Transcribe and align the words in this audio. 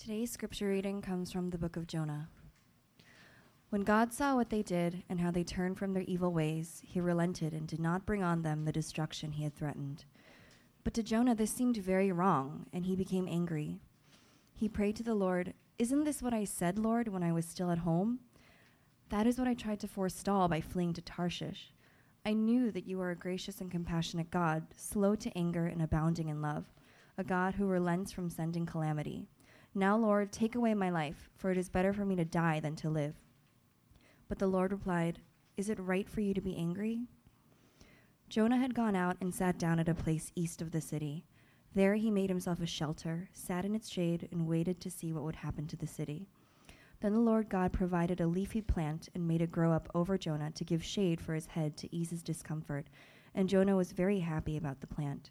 Today's 0.00 0.30
scripture 0.30 0.68
reading 0.68 1.02
comes 1.02 1.30
from 1.30 1.50
the 1.50 1.58
book 1.58 1.76
of 1.76 1.86
Jonah. 1.86 2.30
When 3.68 3.82
God 3.82 4.14
saw 4.14 4.34
what 4.34 4.48
they 4.48 4.62
did 4.62 5.02
and 5.10 5.20
how 5.20 5.30
they 5.30 5.44
turned 5.44 5.76
from 5.76 5.92
their 5.92 6.04
evil 6.04 6.32
ways, 6.32 6.80
he 6.86 7.02
relented 7.02 7.52
and 7.52 7.68
did 7.68 7.80
not 7.80 8.06
bring 8.06 8.22
on 8.22 8.40
them 8.40 8.64
the 8.64 8.72
destruction 8.72 9.32
he 9.32 9.44
had 9.44 9.54
threatened. 9.54 10.06
But 10.84 10.94
to 10.94 11.02
Jonah 11.02 11.34
this 11.34 11.52
seemed 11.52 11.76
very 11.76 12.10
wrong, 12.10 12.64
and 12.72 12.86
he 12.86 12.96
became 12.96 13.28
angry. 13.28 13.82
He 14.54 14.70
prayed 14.70 14.96
to 14.96 15.02
the 15.02 15.14
Lord, 15.14 15.52
Isn't 15.78 16.04
this 16.04 16.22
what 16.22 16.32
I 16.32 16.44
said, 16.44 16.78
Lord, 16.78 17.08
when 17.08 17.22
I 17.22 17.32
was 17.32 17.44
still 17.44 17.70
at 17.70 17.78
home? 17.80 18.20
That 19.10 19.26
is 19.26 19.38
what 19.38 19.48
I 19.48 19.52
tried 19.52 19.80
to 19.80 19.86
forestall 19.86 20.48
by 20.48 20.62
fleeing 20.62 20.94
to 20.94 21.02
Tarshish. 21.02 21.74
I 22.24 22.32
knew 22.32 22.70
that 22.70 22.86
you 22.86 23.02
are 23.02 23.10
a 23.10 23.16
gracious 23.16 23.60
and 23.60 23.70
compassionate 23.70 24.30
God, 24.30 24.62
slow 24.74 25.14
to 25.16 25.36
anger 25.36 25.66
and 25.66 25.82
abounding 25.82 26.30
in 26.30 26.40
love, 26.40 26.64
a 27.18 27.22
God 27.22 27.56
who 27.56 27.66
relents 27.66 28.12
from 28.12 28.30
sending 28.30 28.64
calamity. 28.64 29.28
Now, 29.74 29.96
Lord, 29.96 30.32
take 30.32 30.56
away 30.56 30.74
my 30.74 30.90
life, 30.90 31.28
for 31.36 31.50
it 31.50 31.58
is 31.58 31.68
better 31.68 31.92
for 31.92 32.04
me 32.04 32.16
to 32.16 32.24
die 32.24 32.58
than 32.58 32.74
to 32.76 32.90
live. 32.90 33.14
But 34.28 34.38
the 34.38 34.48
Lord 34.48 34.72
replied, 34.72 35.20
Is 35.56 35.68
it 35.68 35.78
right 35.78 36.08
for 36.08 36.20
you 36.20 36.34
to 36.34 36.40
be 36.40 36.56
angry? 36.56 37.02
Jonah 38.28 38.58
had 38.58 38.74
gone 38.74 38.96
out 38.96 39.16
and 39.20 39.34
sat 39.34 39.58
down 39.58 39.78
at 39.78 39.88
a 39.88 39.94
place 39.94 40.32
east 40.34 40.60
of 40.60 40.72
the 40.72 40.80
city. 40.80 41.24
There 41.74 41.94
he 41.94 42.10
made 42.10 42.30
himself 42.30 42.60
a 42.60 42.66
shelter, 42.66 43.28
sat 43.32 43.64
in 43.64 43.76
its 43.76 43.88
shade, 43.88 44.28
and 44.32 44.48
waited 44.48 44.80
to 44.80 44.90
see 44.90 45.12
what 45.12 45.22
would 45.22 45.36
happen 45.36 45.68
to 45.68 45.76
the 45.76 45.86
city. 45.86 46.26
Then 47.00 47.12
the 47.12 47.20
Lord 47.20 47.48
God 47.48 47.72
provided 47.72 48.20
a 48.20 48.26
leafy 48.26 48.60
plant 48.60 49.08
and 49.14 49.26
made 49.26 49.40
it 49.40 49.52
grow 49.52 49.72
up 49.72 49.88
over 49.94 50.18
Jonah 50.18 50.50
to 50.50 50.64
give 50.64 50.82
shade 50.84 51.20
for 51.20 51.34
his 51.34 51.46
head 51.46 51.76
to 51.78 51.94
ease 51.94 52.10
his 52.10 52.22
discomfort, 52.22 52.88
and 53.34 53.48
Jonah 53.48 53.76
was 53.76 53.92
very 53.92 54.18
happy 54.20 54.56
about 54.56 54.80
the 54.80 54.86
plant. 54.86 55.30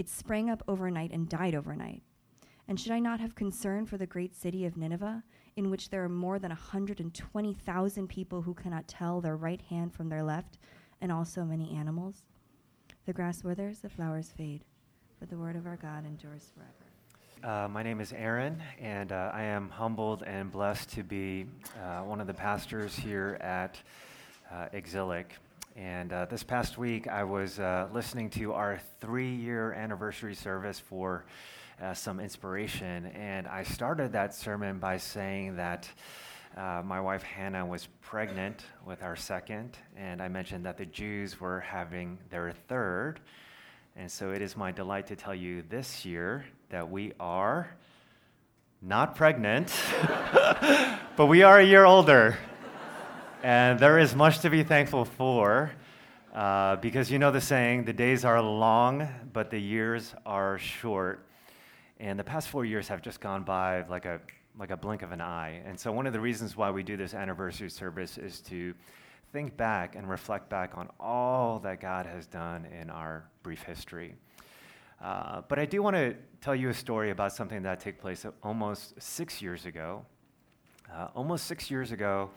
It 0.00 0.08
sprang 0.08 0.48
up 0.48 0.62
overnight 0.66 1.12
and 1.12 1.28
died 1.28 1.54
overnight. 1.54 2.02
And 2.66 2.80
should 2.80 2.92
I 2.92 3.00
not 3.00 3.20
have 3.20 3.34
concern 3.34 3.84
for 3.84 3.98
the 3.98 4.06
great 4.06 4.34
city 4.34 4.64
of 4.64 4.78
Nineveh, 4.78 5.22
in 5.56 5.68
which 5.68 5.90
there 5.90 6.02
are 6.02 6.08
more 6.08 6.38
than 6.38 6.48
120,000 6.48 8.08
people 8.08 8.40
who 8.40 8.54
cannot 8.54 8.88
tell 8.88 9.20
their 9.20 9.36
right 9.36 9.60
hand 9.60 9.92
from 9.92 10.08
their 10.08 10.22
left, 10.22 10.56
and 11.02 11.12
also 11.12 11.44
many 11.44 11.76
animals? 11.76 12.22
The 13.04 13.12
grass 13.12 13.44
withers, 13.44 13.80
the 13.80 13.90
flowers 13.90 14.32
fade, 14.34 14.64
but 15.18 15.28
the 15.28 15.36
word 15.36 15.54
of 15.54 15.66
our 15.66 15.76
God 15.76 16.06
endures 16.06 16.50
forever. 16.54 17.54
Uh, 17.64 17.68
my 17.68 17.82
name 17.82 18.00
is 18.00 18.14
Aaron, 18.14 18.62
and 18.80 19.12
uh, 19.12 19.32
I 19.34 19.42
am 19.42 19.68
humbled 19.68 20.22
and 20.22 20.50
blessed 20.50 20.88
to 20.92 21.02
be 21.02 21.44
uh, 21.78 22.04
one 22.04 22.22
of 22.22 22.26
the 22.26 22.32
pastors 22.32 22.96
here 22.96 23.36
at 23.42 23.78
uh, 24.50 24.68
Exilic. 24.72 25.36
And 25.80 26.12
uh, 26.12 26.26
this 26.26 26.42
past 26.42 26.76
week, 26.76 27.08
I 27.08 27.24
was 27.24 27.58
uh, 27.58 27.88
listening 27.90 28.28
to 28.30 28.52
our 28.52 28.78
three 29.00 29.34
year 29.34 29.72
anniversary 29.72 30.34
service 30.34 30.78
for 30.78 31.24
uh, 31.82 31.94
some 31.94 32.20
inspiration. 32.20 33.06
And 33.06 33.48
I 33.48 33.62
started 33.62 34.12
that 34.12 34.34
sermon 34.34 34.78
by 34.78 34.98
saying 34.98 35.56
that 35.56 35.88
uh, 36.54 36.82
my 36.84 37.00
wife 37.00 37.22
Hannah 37.22 37.64
was 37.64 37.88
pregnant 38.02 38.62
with 38.84 39.02
our 39.02 39.16
second, 39.16 39.78
and 39.96 40.20
I 40.20 40.28
mentioned 40.28 40.66
that 40.66 40.76
the 40.76 40.84
Jews 40.84 41.40
were 41.40 41.60
having 41.60 42.18
their 42.28 42.52
third. 42.68 43.18
And 43.96 44.12
so 44.12 44.32
it 44.32 44.42
is 44.42 44.58
my 44.58 44.72
delight 44.72 45.06
to 45.06 45.16
tell 45.16 45.34
you 45.34 45.62
this 45.62 46.04
year 46.04 46.44
that 46.68 46.90
we 46.90 47.14
are 47.18 47.70
not 48.82 49.16
pregnant, 49.16 49.74
but 51.16 51.24
we 51.24 51.42
are 51.42 51.58
a 51.58 51.64
year 51.64 51.86
older. 51.86 52.36
And 53.42 53.78
there 53.78 53.98
is 53.98 54.14
much 54.14 54.40
to 54.40 54.50
be 54.50 54.62
thankful 54.62 55.06
for. 55.06 55.72
Uh, 56.34 56.76
because 56.76 57.10
you 57.10 57.18
know 57.18 57.32
the 57.32 57.40
saying, 57.40 57.84
the 57.84 57.92
days 57.92 58.24
are 58.24 58.40
long, 58.40 59.08
but 59.32 59.50
the 59.50 59.58
years 59.58 60.14
are 60.24 60.58
short. 60.58 61.26
And 61.98 62.18
the 62.18 62.24
past 62.24 62.48
four 62.48 62.64
years 62.64 62.86
have 62.86 63.02
just 63.02 63.20
gone 63.20 63.42
by 63.42 63.82
like 63.88 64.04
a, 64.04 64.20
like 64.56 64.70
a 64.70 64.76
blink 64.76 65.02
of 65.02 65.10
an 65.10 65.20
eye. 65.20 65.60
And 65.66 65.78
so, 65.78 65.90
one 65.90 66.06
of 66.06 66.12
the 66.12 66.20
reasons 66.20 66.56
why 66.56 66.70
we 66.70 66.84
do 66.84 66.96
this 66.96 67.14
anniversary 67.14 67.68
service 67.68 68.16
is 68.16 68.40
to 68.42 68.74
think 69.32 69.56
back 69.56 69.96
and 69.96 70.08
reflect 70.08 70.48
back 70.48 70.76
on 70.76 70.88
all 71.00 71.58
that 71.60 71.80
God 71.80 72.06
has 72.06 72.26
done 72.26 72.64
in 72.80 72.90
our 72.90 73.24
brief 73.42 73.62
history. 73.62 74.14
Uh, 75.02 75.42
but 75.48 75.58
I 75.58 75.64
do 75.66 75.82
want 75.82 75.96
to 75.96 76.14
tell 76.40 76.54
you 76.54 76.68
a 76.68 76.74
story 76.74 77.10
about 77.10 77.32
something 77.32 77.62
that 77.62 77.80
took 77.80 77.98
place 77.98 78.24
almost 78.42 79.00
six 79.02 79.42
years 79.42 79.66
ago. 79.66 80.04
Uh, 80.92 81.08
almost 81.14 81.46
six 81.46 81.70
years 81.70 81.90
ago, 81.92 82.30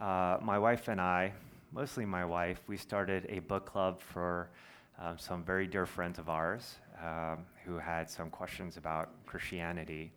uh, 0.00 0.38
my 0.42 0.58
wife 0.58 0.88
and 0.88 1.00
I, 1.00 1.32
mostly 1.72 2.04
my 2.04 2.24
wife, 2.24 2.60
we 2.66 2.76
started 2.76 3.26
a 3.30 3.38
book 3.40 3.64
club 3.64 4.00
for 4.00 4.50
um, 5.00 5.16
some 5.18 5.42
very 5.42 5.66
dear 5.66 5.86
friends 5.86 6.18
of 6.18 6.28
ours 6.28 6.76
um, 7.02 7.46
who 7.64 7.78
had 7.78 8.10
some 8.10 8.28
questions 8.28 8.76
about 8.76 9.08
Christianity. 9.24 10.12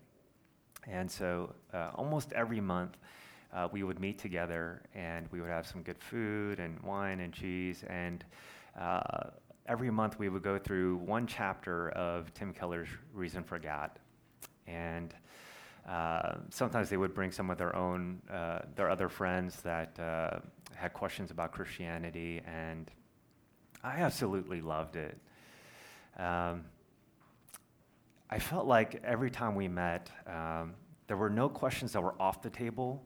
And 0.88 1.09
so 1.09 1.55
uh, 1.73 1.91
almost 1.95 2.33
every 2.33 2.59
month, 2.59 2.97
uh, 3.53 3.69
we 3.71 3.83
would 3.83 4.01
meet 4.01 4.19
together 4.19 4.81
and 4.94 5.27
we 5.31 5.39
would 5.39 5.49
have 5.49 5.65
some 5.65 5.81
good 5.81 5.97
food 5.97 6.59
and 6.59 6.77
wine 6.81 7.21
and 7.21 7.31
cheese. 7.31 7.85
And 7.88 8.25
uh, 8.77 9.29
every 9.65 9.89
month, 9.89 10.19
we 10.19 10.27
would 10.27 10.44
go 10.44 10.59
through 10.59 10.97
one 10.97 11.25
chapter 11.25 11.89
of 11.91 12.33
Tim 12.33 12.51
Keller's 12.51 12.89
Reason 13.13 13.44
for 13.44 13.57
God. 13.57 13.91
And 14.67 15.15
uh, 15.88 16.35
sometimes 16.49 16.89
they 16.89 16.97
would 16.97 17.13
bring 17.13 17.31
some 17.31 17.49
of 17.49 17.57
their 17.57 17.75
own, 17.75 18.21
uh, 18.29 18.59
their 18.75 18.89
other 18.89 19.07
friends 19.07 19.61
that 19.61 19.97
uh, 19.99 20.39
had 20.75 20.94
questions 20.94 21.31
about 21.31 21.52
Christianity, 21.52 22.41
and 22.46 22.91
I 23.84 24.02
absolutely 24.02 24.62
loved 24.62 24.96
it. 24.96 25.18
Um, 26.18 26.66
I 28.30 28.40
felt 28.40 28.66
like 28.66 29.02
every 29.03 29.30
time 29.30 29.56
we 29.56 29.68
met, 29.68 30.09
um, 30.28 30.74
there 31.08 31.18
were 31.18 31.30
no 31.30 31.47
questions 31.47 31.94
that 31.94 32.02
were 32.02 32.16
off 32.19 32.41
the 32.41 32.50
table, 32.50 33.06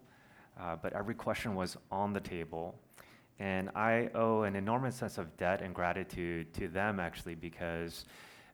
uh, 0.59 0.75
but 0.81 0.94
every 0.94 1.16
question 1.16 1.56
was 1.56 1.78
on 1.91 2.13
the 2.13 2.19
table. 2.19 2.80
And 3.40 3.69
I 3.75 4.09
owe 4.16 4.44
an 4.44 4.56
enormous 4.56 4.96
sense 4.96 5.18
of 5.18 5.36
debt 5.38 5.62
and 5.62 5.74
gratitude 5.74 6.53
to 6.56 6.68
them, 6.68 7.00
actually, 7.00 7.36
because 7.36 8.06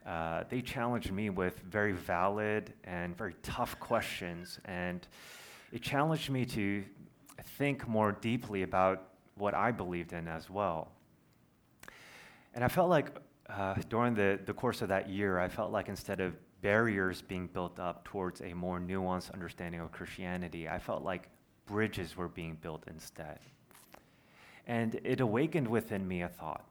uh, 0.05 0.43
they 0.49 0.61
challenged 0.61 1.11
me 1.11 1.29
with 1.31 1.59
very 1.59 1.91
valid 1.91 2.73
and 2.83 3.17
very 3.17 3.35
tough 3.41 3.79
questions. 3.79 4.59
And 4.65 5.07
it 5.71 5.81
challenged 5.81 6.29
me 6.29 6.45
to 6.45 6.83
think 7.41 7.87
more 7.87 8.11
deeply 8.13 8.63
about 8.63 9.09
what 9.35 9.53
I 9.53 9.71
believed 9.71 10.13
in 10.13 10.27
as 10.27 10.49
well. 10.49 10.91
And 12.53 12.63
I 12.63 12.67
felt 12.67 12.89
like 12.89 13.09
uh, 13.49 13.75
during 13.89 14.15
the, 14.15 14.39
the 14.45 14.53
course 14.53 14.81
of 14.81 14.89
that 14.89 15.09
year, 15.09 15.39
I 15.39 15.47
felt 15.47 15.71
like 15.71 15.89
instead 15.89 16.19
of 16.21 16.33
barriers 16.61 17.21
being 17.21 17.47
built 17.47 17.79
up 17.79 18.05
towards 18.05 18.41
a 18.41 18.53
more 18.53 18.79
nuanced 18.79 19.31
understanding 19.33 19.81
of 19.81 19.91
Christianity, 19.91 20.67
I 20.67 20.79
felt 20.79 21.03
like 21.03 21.29
bridges 21.65 22.15
were 22.15 22.29
being 22.29 22.57
built 22.61 22.83
instead. 22.87 23.39
And 24.67 24.99
it 25.03 25.19
awakened 25.19 25.67
within 25.67 26.07
me 26.07 26.21
a 26.23 26.27
thought 26.27 26.65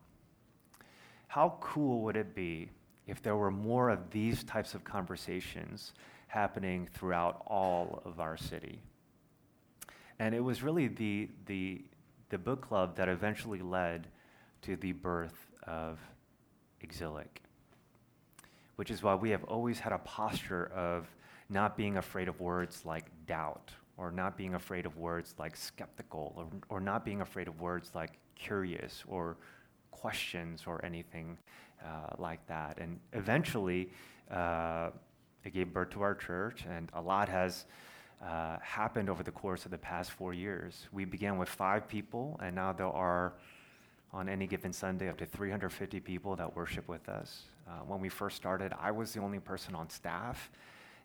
how 1.35 1.57
cool 1.61 2.03
would 2.03 2.17
it 2.17 2.33
be 2.33 2.71
if 3.09 3.21
there 3.21 3.35
were 3.35 3.51
more 3.51 3.91
of 3.91 4.09
these 4.13 4.45
types 4.45 4.73
of 4.73 4.85
conversations 4.85 5.93
happening 6.29 6.89
throughout 6.95 7.43
all 7.49 8.01
of 8.05 8.21
our 8.21 8.37
city? 8.37 8.79
And 10.19 10.35
it 10.35 10.41
was 10.41 10.63
really 10.63 10.89
the, 10.89 11.29
the, 11.47 11.83
the 12.31 12.39
book 12.39 12.63
club 12.63 12.97
that 12.97 13.09
eventually 13.09 13.61
led 13.61 14.09
to 14.63 14.77
the 14.77 14.93
birth 14.93 15.47
of 15.67 15.99
Exilic 16.81 17.45
which 18.77 18.91
is 18.91 19.03
why 19.03 19.15
we 19.15 19.31
have 19.31 19.45
always 19.45 19.79
had 19.79 19.93
a 19.93 19.99
posture 19.99 20.67
of 20.75 21.07
not 21.49 21.77
being 21.77 21.97
afraid 21.97 22.29
of 22.29 22.41
words 22.41 22.83
like 22.85 23.05
doubt, 23.27 23.71
or 23.97 24.11
not 24.11 24.37
being 24.37 24.55
afraid 24.55 24.87
of 24.87 24.97
words 24.97 25.35
like 25.39 25.57
skeptical, 25.57 26.33
or, 26.37 26.77
or 26.77 26.81
not 26.81 27.05
being 27.05 27.21
afraid 27.21 27.47
of 27.47 27.61
words 27.61 27.91
like 27.95 28.19
curious, 28.35 29.05
or 29.07 29.37
questions, 29.91 30.65
or 30.67 30.85
anything 30.85 31.39
uh, 31.85 32.15
like 32.19 32.45
that. 32.49 32.79
And 32.79 32.99
eventually, 33.13 33.91
uh, 34.31 34.91
it 35.45 35.53
gave 35.53 35.73
birth 35.73 35.91
to 35.91 36.03
our 36.03 36.15
church, 36.15 36.65
and 36.69 36.91
a 36.95 37.01
lot 37.01 37.29
has. 37.29 37.67
Uh, 38.23 38.59
happened 38.63 39.11
over 39.11 39.23
the 39.23 39.31
course 39.31 39.65
of 39.67 39.71
the 39.71 39.79
past 39.79 40.11
four 40.11 40.33
years. 40.33 40.89
We 40.93 41.05
began 41.05 41.37
with 41.37 41.49
five 41.49 41.87
people, 41.87 42.41
and 42.43 42.55
now 42.55 42.73
there 42.73 42.87
are, 42.87 43.35
on 44.13 44.29
any 44.29 44.47
given 44.47 44.73
Sunday, 44.73 45.09
up 45.09 45.19
to 45.19 45.27
350 45.27 46.01
people 46.01 46.35
that 46.37 46.57
worship 46.57 46.89
with 46.89 47.09
us. 47.09 47.43
Uh, 47.69 47.81
when 47.87 48.01
we 48.01 48.09
first 48.09 48.37
started, 48.37 48.73
I 48.81 48.93
was 48.93 49.13
the 49.13 49.21
only 49.21 49.41
person 49.41 49.75
on 49.75 49.91
staff. 49.91 50.51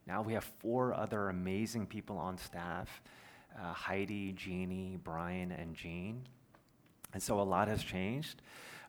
Now 0.07 0.21
we 0.21 0.33
have 0.33 0.45
four 0.59 0.93
other 0.93 1.29
amazing 1.29 1.87
people 1.87 2.17
on 2.17 2.37
staff 2.37 3.01
uh, 3.57 3.73
Heidi, 3.73 4.31
Jeannie, 4.33 4.97
Brian, 5.03 5.51
and 5.51 5.75
Jean. 5.75 6.21
And 7.13 7.21
so 7.21 7.39
a 7.39 7.43
lot 7.43 7.67
has 7.67 7.83
changed. 7.83 8.41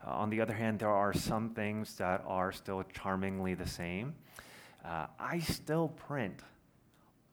Uh, 0.06 0.10
on 0.10 0.30
the 0.30 0.40
other 0.40 0.54
hand, 0.54 0.78
there 0.78 0.90
are 0.90 1.12
some 1.12 1.50
things 1.50 1.96
that 1.96 2.22
are 2.26 2.52
still 2.52 2.82
charmingly 2.92 3.54
the 3.54 3.66
same. 3.66 4.14
Uh, 4.84 5.06
I 5.18 5.40
still 5.40 5.88
print 5.88 6.40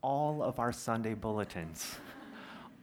all 0.02 0.44
of 0.44 0.60
our 0.60 0.72
Sunday 0.72 1.14
bulletins 1.14 1.96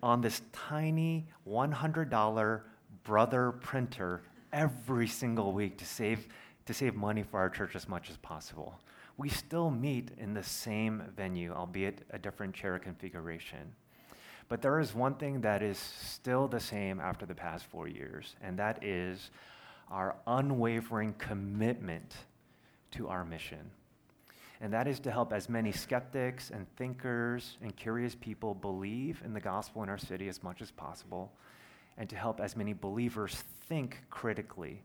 on 0.03 0.21
this 0.21 0.43
tiny 0.53 1.27
$100 1.49 2.61
brother 3.05 3.53
printer 3.53 4.23
every 4.53 5.07
single 5.07 5.53
week 5.53 5.79
to 5.79 5.85
save, 5.85 6.29
to 6.67 6.75
save 6.75 6.95
money 6.95 7.23
for 7.23 7.41
our 7.41 7.49
church 7.49 7.75
as 7.75 7.89
much 7.89 8.11
as 8.11 8.17
possible. 8.19 8.79
We 9.17 9.29
still 9.29 9.71
meet 9.71 10.11
in 10.19 10.35
the 10.35 10.43
same 10.43 11.03
venue, 11.17 11.53
albeit 11.53 12.03
a 12.11 12.19
different 12.19 12.55
chair 12.55 12.79
configuration. 12.79 13.73
But 14.49 14.61
there 14.61 14.79
is 14.81 14.95
one 14.95 15.15
thing 15.15 15.41
that 15.41 15.63
is 15.63 15.79
still 15.79 16.49
the 16.49 16.61
same 16.61 17.01
after 17.01 17.25
the 17.25 17.35
past 17.35 17.65
four 17.65 17.89
years, 17.89 18.37
and 18.43 18.59
that 18.59 18.85
is 18.85 19.31
our 19.91 20.17
unwavering 20.27 21.15
commitment 21.15 22.15
to 22.93 23.09
our 23.09 23.25
mission. 23.25 23.71
And 24.65 24.73
that 24.73 24.89
is 24.89 24.99
to 25.01 25.11
help 25.11 25.35
as 25.35 25.51
many 25.51 25.73
skeptics 25.73 26.49
and 26.49 26.67
thinkers 26.77 27.59
and 27.61 27.77
curious 27.77 28.15
people 28.15 28.55
believe 28.55 29.21
in 29.23 29.35
the 29.35 29.41
gospel 29.41 29.83
in 29.83 29.91
our 29.91 29.99
city 29.99 30.27
as 30.27 30.43
much 30.43 30.63
as 30.63 30.71
possible, 30.71 31.31
and 31.99 32.09
to 32.09 32.17
help 32.17 32.41
as 32.41 32.57
many 32.57 32.73
believers 32.73 33.45
think 33.69 33.99
critically 34.09 34.83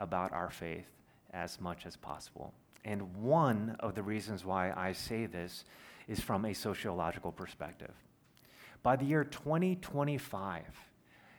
about 0.00 0.32
our 0.32 0.50
faith 0.50 0.88
as 1.32 1.60
much 1.60 1.86
as 1.86 1.94
possible. 1.94 2.52
And 2.84 3.14
one 3.14 3.76
of 3.78 3.94
the 3.94 4.02
reasons 4.02 4.44
why 4.44 4.72
I 4.76 4.90
say 4.90 5.26
this 5.26 5.64
is 6.08 6.18
from 6.18 6.44
a 6.44 6.52
sociological 6.52 7.30
perspective. 7.30 7.94
By 8.82 8.96
the 8.96 9.04
year 9.04 9.22
2025, 9.22 10.64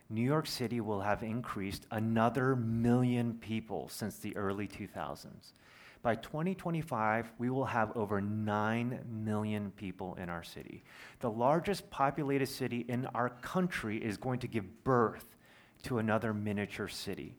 New 0.08 0.22
York 0.22 0.46
City 0.46 0.80
will 0.80 1.02
have 1.02 1.22
increased 1.22 1.86
another 1.90 2.56
million 2.56 3.34
people 3.34 3.90
since 3.90 4.16
the 4.16 4.34
early 4.34 4.66
2000s. 4.66 5.52
By 6.02 6.16
2025, 6.16 7.32
we 7.38 7.48
will 7.48 7.64
have 7.64 7.96
over 7.96 8.20
9 8.20 9.04
million 9.08 9.70
people 9.70 10.16
in 10.16 10.28
our 10.28 10.42
city. 10.42 10.82
The 11.20 11.30
largest 11.30 11.88
populated 11.90 12.46
city 12.46 12.84
in 12.88 13.06
our 13.06 13.30
country 13.30 13.98
is 13.98 14.16
going 14.16 14.40
to 14.40 14.48
give 14.48 14.82
birth 14.82 15.36
to 15.84 15.98
another 15.98 16.34
miniature 16.34 16.88
city. 16.88 17.36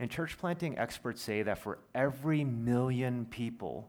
And 0.00 0.10
church 0.10 0.36
planting 0.36 0.76
experts 0.78 1.22
say 1.22 1.42
that 1.44 1.58
for 1.58 1.78
every 1.94 2.42
million 2.42 3.24
people, 3.26 3.88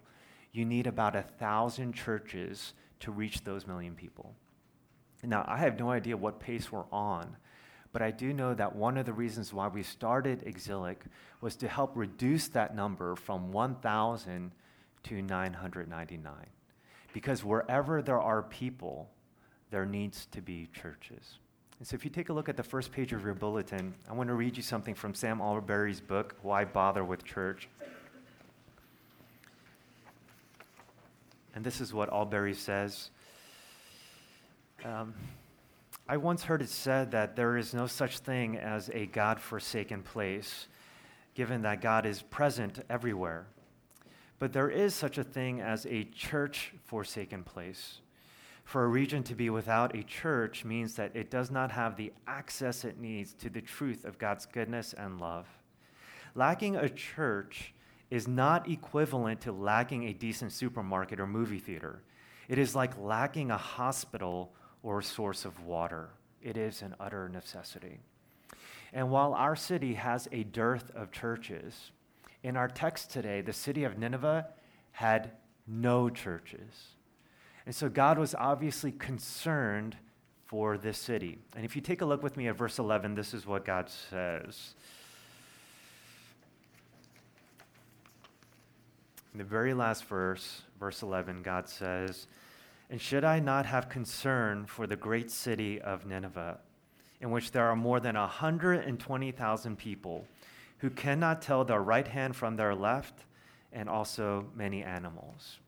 you 0.51 0.63
need 0.63 0.85
about 0.85 1.15
a 1.15 1.23
thousand 1.23 1.93
churches 1.93 2.73
to 2.99 3.11
reach 3.11 3.43
those 3.43 3.65
million 3.65 3.95
people. 3.95 4.35
Now, 5.23 5.43
I 5.47 5.57
have 5.57 5.79
no 5.79 5.89
idea 5.89 6.17
what 6.17 6.39
pace 6.39 6.71
we're 6.71 6.85
on, 6.91 7.35
but 7.93 8.01
I 8.01 8.09
do 8.11 8.33
know 8.33 8.55
that 8.55 8.75
one 8.75 8.97
of 8.97 9.05
the 9.05 9.13
reasons 9.13 9.53
why 9.53 9.67
we 9.67 9.83
started 9.83 10.43
Exilic 10.45 11.03
was 11.41 11.55
to 11.57 11.67
help 11.67 11.91
reduce 11.95 12.47
that 12.49 12.75
number 12.75 13.15
from 13.15 13.51
1,000 13.51 14.51
to 15.03 15.21
999. 15.21 16.33
Because 17.13 17.43
wherever 17.43 18.01
there 18.01 18.19
are 18.19 18.41
people, 18.41 19.09
there 19.69 19.85
needs 19.85 20.25
to 20.31 20.41
be 20.41 20.67
churches. 20.73 21.37
And 21.77 21.87
so 21.87 21.93
if 21.93 22.03
you 22.03 22.09
take 22.09 22.29
a 22.29 22.33
look 22.33 22.49
at 22.49 22.57
the 22.57 22.63
first 22.63 22.91
page 22.91 23.13
of 23.13 23.23
your 23.23 23.35
bulletin, 23.35 23.93
I 24.09 24.13
want 24.13 24.29
to 24.29 24.33
read 24.33 24.57
you 24.57 24.63
something 24.63 24.95
from 24.95 25.13
Sam 25.13 25.39
Allberry's 25.39 26.01
book, 26.01 26.35
Why 26.41 26.65
Bother 26.65 27.03
with 27.03 27.23
Church? 27.23 27.69
And 31.55 31.63
this 31.63 31.79
is 31.79 31.93
what 31.93 32.09
Allberry 32.09 32.55
says. 32.55 33.11
Um, 34.83 35.13
I 36.07 36.17
once 36.17 36.43
heard 36.43 36.61
it 36.61 36.69
said 36.69 37.11
that 37.11 37.37
there 37.37 37.55
is 37.55 37.73
no 37.73 37.87
such 37.87 38.19
thing 38.19 38.57
as 38.57 38.89
a 38.93 39.05
God 39.05 39.39
forsaken 39.39 40.03
place, 40.03 40.67
given 41.33 41.61
that 41.61 41.81
God 41.81 42.05
is 42.05 42.21
present 42.21 42.83
everywhere. 42.89 43.47
But 44.37 44.51
there 44.51 44.69
is 44.69 44.93
such 44.93 45.17
a 45.17 45.23
thing 45.23 45.61
as 45.61 45.85
a 45.85 46.03
church 46.03 46.73
forsaken 46.83 47.43
place. 47.43 48.01
For 48.65 48.83
a 48.83 48.89
region 48.89 49.23
to 49.23 49.35
be 49.35 49.49
without 49.49 49.95
a 49.95 50.03
church 50.03 50.65
means 50.65 50.95
that 50.95 51.15
it 51.15 51.29
does 51.31 51.49
not 51.49 51.71
have 51.71 51.95
the 51.95 52.11
access 52.27 52.83
it 52.83 52.99
needs 52.99 53.33
to 53.35 53.49
the 53.49 53.61
truth 53.61 54.03
of 54.03 54.17
God's 54.17 54.45
goodness 54.45 54.93
and 54.93 55.21
love. 55.21 55.47
Lacking 56.35 56.75
a 56.75 56.89
church 56.89 57.73
is 58.09 58.27
not 58.27 58.69
equivalent 58.69 59.39
to 59.41 59.53
lacking 59.53 60.03
a 60.03 60.13
decent 60.13 60.51
supermarket 60.51 61.19
or 61.19 61.27
movie 61.27 61.59
theater. 61.59 62.01
It 62.49 62.57
is 62.57 62.75
like 62.75 62.97
lacking 62.99 63.51
a 63.51 63.57
hospital 63.57 64.53
or 64.83 65.01
source 65.01 65.45
of 65.45 65.65
water. 65.65 66.09
It 66.41 66.57
is 66.57 66.81
an 66.81 66.93
utter 66.99 67.29
necessity. 67.29 67.99
And 68.91 69.09
while 69.09 69.33
our 69.33 69.55
city 69.55 69.95
has 69.95 70.27
a 70.31 70.43
dearth 70.43 70.91
of 70.93 71.11
churches, 71.11 71.91
in 72.43 72.57
our 72.57 72.67
text 72.67 73.09
today, 73.09 73.41
the 73.41 73.53
city 73.53 73.85
of 73.85 73.97
Nineveh 73.97 74.45
had 74.91 75.31
no 75.65 76.09
churches. 76.09 76.89
And 77.65 77.73
so 77.73 77.89
God 77.89 78.19
was 78.19 78.35
obviously 78.35 78.91
concerned 78.91 79.95
for 80.45 80.77
this 80.77 80.97
city. 80.97 81.39
And 81.55 81.65
if 81.65 81.75
you 81.75 81.81
take 81.81 82.01
a 82.01 82.05
look 82.05 82.21
with 82.21 82.35
me 82.37 82.47
at 82.47 82.57
verse 82.57 82.77
11, 82.77 83.15
this 83.15 83.33
is 83.33 83.47
what 83.47 83.65
God 83.65 83.89
says. 83.89 84.75
In 89.31 89.39
the 89.39 89.43
very 89.43 89.73
last 89.73 90.05
verse, 90.05 90.61
verse 90.79 91.01
11, 91.01 91.41
God 91.41 91.67
says, 91.67 92.27
and 92.89 93.01
should 93.01 93.23
I 93.23 93.39
not 93.39 93.65
have 93.65 93.89
concern 93.89 94.65
for 94.65 94.87
the 94.87 94.95
great 94.95 95.31
city 95.31 95.81
of 95.81 96.05
Nineveh, 96.05 96.59
in 97.21 97.31
which 97.31 97.51
there 97.51 97.65
are 97.65 97.75
more 97.75 97.99
than 97.99 98.15
120,000 98.15 99.77
people 99.77 100.25
who 100.79 100.89
cannot 100.89 101.41
tell 101.41 101.63
their 101.63 101.81
right 101.81 102.07
hand 102.07 102.35
from 102.35 102.55
their 102.55 102.75
left, 102.75 103.25
and 103.71 103.89
also 103.89 104.45
many 104.55 104.83
animals? 104.83 105.59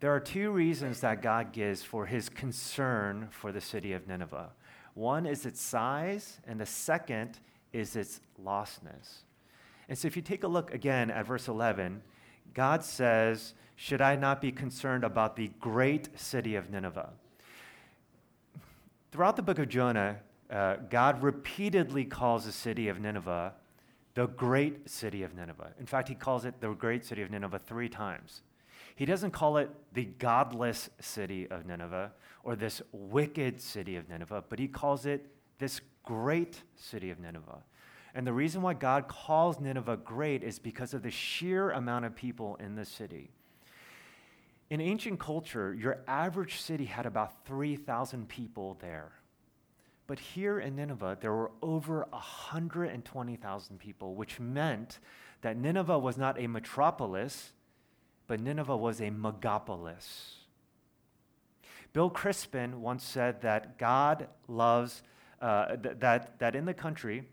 There 0.00 0.14
are 0.14 0.20
two 0.20 0.50
reasons 0.50 1.00
that 1.00 1.20
God 1.20 1.52
gives 1.52 1.82
for 1.82 2.06
his 2.06 2.28
concern 2.30 3.28
for 3.30 3.52
the 3.52 3.60
city 3.60 3.92
of 3.92 4.08
Nineveh. 4.08 4.50
One 4.94 5.26
is 5.26 5.44
its 5.44 5.60
size, 5.60 6.40
and 6.46 6.58
the 6.58 6.66
second 6.66 7.38
is 7.72 7.96
its 7.96 8.20
lostness. 8.42 9.24
And 9.88 9.98
so 9.98 10.06
if 10.06 10.16
you 10.16 10.22
take 10.22 10.44
a 10.44 10.48
look 10.48 10.72
again 10.72 11.10
at 11.10 11.26
verse 11.26 11.48
11, 11.48 12.02
God 12.54 12.82
says, 12.82 13.54
should 13.82 14.02
I 14.02 14.14
not 14.14 14.42
be 14.42 14.52
concerned 14.52 15.04
about 15.04 15.36
the 15.36 15.50
great 15.58 16.10
city 16.14 16.54
of 16.54 16.68
Nineveh? 16.68 17.08
Throughout 19.10 19.36
the 19.36 19.42
book 19.42 19.58
of 19.58 19.70
Jonah, 19.70 20.18
uh, 20.50 20.76
God 20.90 21.22
repeatedly 21.22 22.04
calls 22.04 22.44
the 22.44 22.52
city 22.52 22.88
of 22.88 23.00
Nineveh 23.00 23.54
the 24.12 24.26
great 24.26 24.90
city 24.90 25.22
of 25.22 25.34
Nineveh. 25.34 25.72
In 25.80 25.86
fact, 25.86 26.08
he 26.08 26.14
calls 26.14 26.44
it 26.44 26.60
the 26.60 26.74
great 26.74 27.06
city 27.06 27.22
of 27.22 27.30
Nineveh 27.30 27.58
three 27.58 27.88
times. 27.88 28.42
He 28.96 29.06
doesn't 29.06 29.30
call 29.30 29.56
it 29.56 29.70
the 29.94 30.04
godless 30.04 30.90
city 31.00 31.48
of 31.50 31.64
Nineveh 31.64 32.12
or 32.44 32.56
this 32.56 32.82
wicked 32.92 33.62
city 33.62 33.96
of 33.96 34.10
Nineveh, 34.10 34.44
but 34.50 34.58
he 34.58 34.68
calls 34.68 35.06
it 35.06 35.26
this 35.58 35.80
great 36.04 36.64
city 36.76 37.10
of 37.10 37.18
Nineveh. 37.18 37.62
And 38.14 38.26
the 38.26 38.34
reason 38.34 38.60
why 38.60 38.74
God 38.74 39.08
calls 39.08 39.58
Nineveh 39.58 39.96
great 40.04 40.42
is 40.42 40.58
because 40.58 40.92
of 40.92 41.02
the 41.02 41.10
sheer 41.10 41.70
amount 41.70 42.04
of 42.04 42.14
people 42.14 42.56
in 42.56 42.74
the 42.74 42.84
city. 42.84 43.30
In 44.70 44.80
ancient 44.80 45.18
culture, 45.18 45.74
your 45.74 45.98
average 46.06 46.60
city 46.60 46.84
had 46.84 47.04
about 47.04 47.44
3,000 47.44 48.28
people 48.28 48.78
there. 48.80 49.10
But 50.06 50.20
here 50.20 50.60
in 50.60 50.76
Nineveh, 50.76 51.18
there 51.20 51.32
were 51.32 51.50
over 51.60 52.06
120,000 52.10 53.78
people, 53.78 54.14
which 54.14 54.38
meant 54.38 55.00
that 55.42 55.56
Nineveh 55.56 55.98
was 55.98 56.16
not 56.16 56.40
a 56.40 56.46
metropolis, 56.46 57.52
but 58.28 58.40
Nineveh 58.40 58.76
was 58.76 59.00
a 59.00 59.10
megapolis. 59.10 60.34
Bill 61.92 62.10
Crispin 62.10 62.80
once 62.80 63.02
said 63.02 63.42
that 63.42 63.76
God 63.76 64.28
loves, 64.46 65.02
uh, 65.40 65.76
th- 65.76 65.96
that, 65.98 66.38
that 66.38 66.54
in 66.54 66.64
the 66.64 66.74
country, 66.74 67.24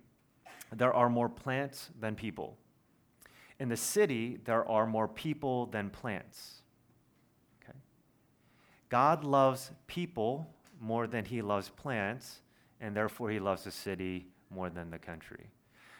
there 0.76 0.94
are 0.94 1.10
more 1.10 1.30
plants 1.30 1.92
than 2.00 2.16
people. 2.16 2.58
In 3.60 3.70
the 3.70 3.78
city, 3.78 4.40
there 4.46 4.68
are 4.68 4.88
more 4.88 5.08
people 5.08 5.68
than 5.68 5.92
plants. 5.92 6.62
God 8.90 9.24
loves 9.24 9.72
people 9.88 10.54
more 10.80 11.08
than 11.08 11.26
he 11.26 11.42
loves 11.42 11.70
plants, 11.70 12.42
and 12.80 12.96
therefore 12.96 13.30
he 13.30 13.40
loves 13.40 13.64
the 13.64 13.72
city 13.72 14.28
more 14.50 14.70
than 14.70 14.90
the 14.90 15.00
country. 15.00 15.50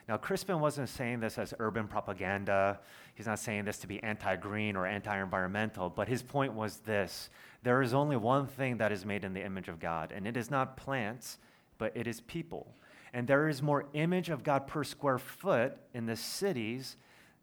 Now, 0.08 0.16
Crispin 0.16 0.62
wasn't 0.62 0.88
saying 0.88 1.20
this 1.20 1.38
as 1.38 1.54
urban 1.60 1.88
propaganda. 1.88 2.80
He's 3.16 3.26
not 3.26 3.40
saying 3.40 3.66
this 3.66 3.78
to 3.80 3.88
be 3.88 4.02
anti 4.04 4.38
green 4.38 4.78
or 4.78 4.86
anti 4.86 5.22
environmental, 5.22 5.90
but 5.90 6.08
his 6.08 6.24
point 6.24 6.54
was 6.54 6.78
this 6.78 7.30
there 7.64 7.82
is 7.82 7.94
only 7.94 8.16
one 8.16 8.48
thing 8.48 8.78
that 8.78 8.94
is 8.94 9.06
made 9.06 9.26
in 9.26 9.34
the 9.34 9.44
image 9.44 9.68
of 9.68 9.80
God, 9.80 10.14
and 10.16 10.26
it 10.26 10.38
is 10.38 10.50
not 10.50 10.78
plants, 10.78 11.40
but 11.78 11.92
it 11.96 12.08
is 12.08 12.22
people. 12.22 12.74
And 13.14 13.28
there 13.28 13.50
is 13.50 13.62
more 13.62 13.86
image 13.94 14.30
of 14.30 14.44
God 14.44 14.68
per 14.68 14.84
square 14.84 15.18
foot 15.18 15.78
in 15.94 16.06
the 16.06 16.16
cities 16.16 16.96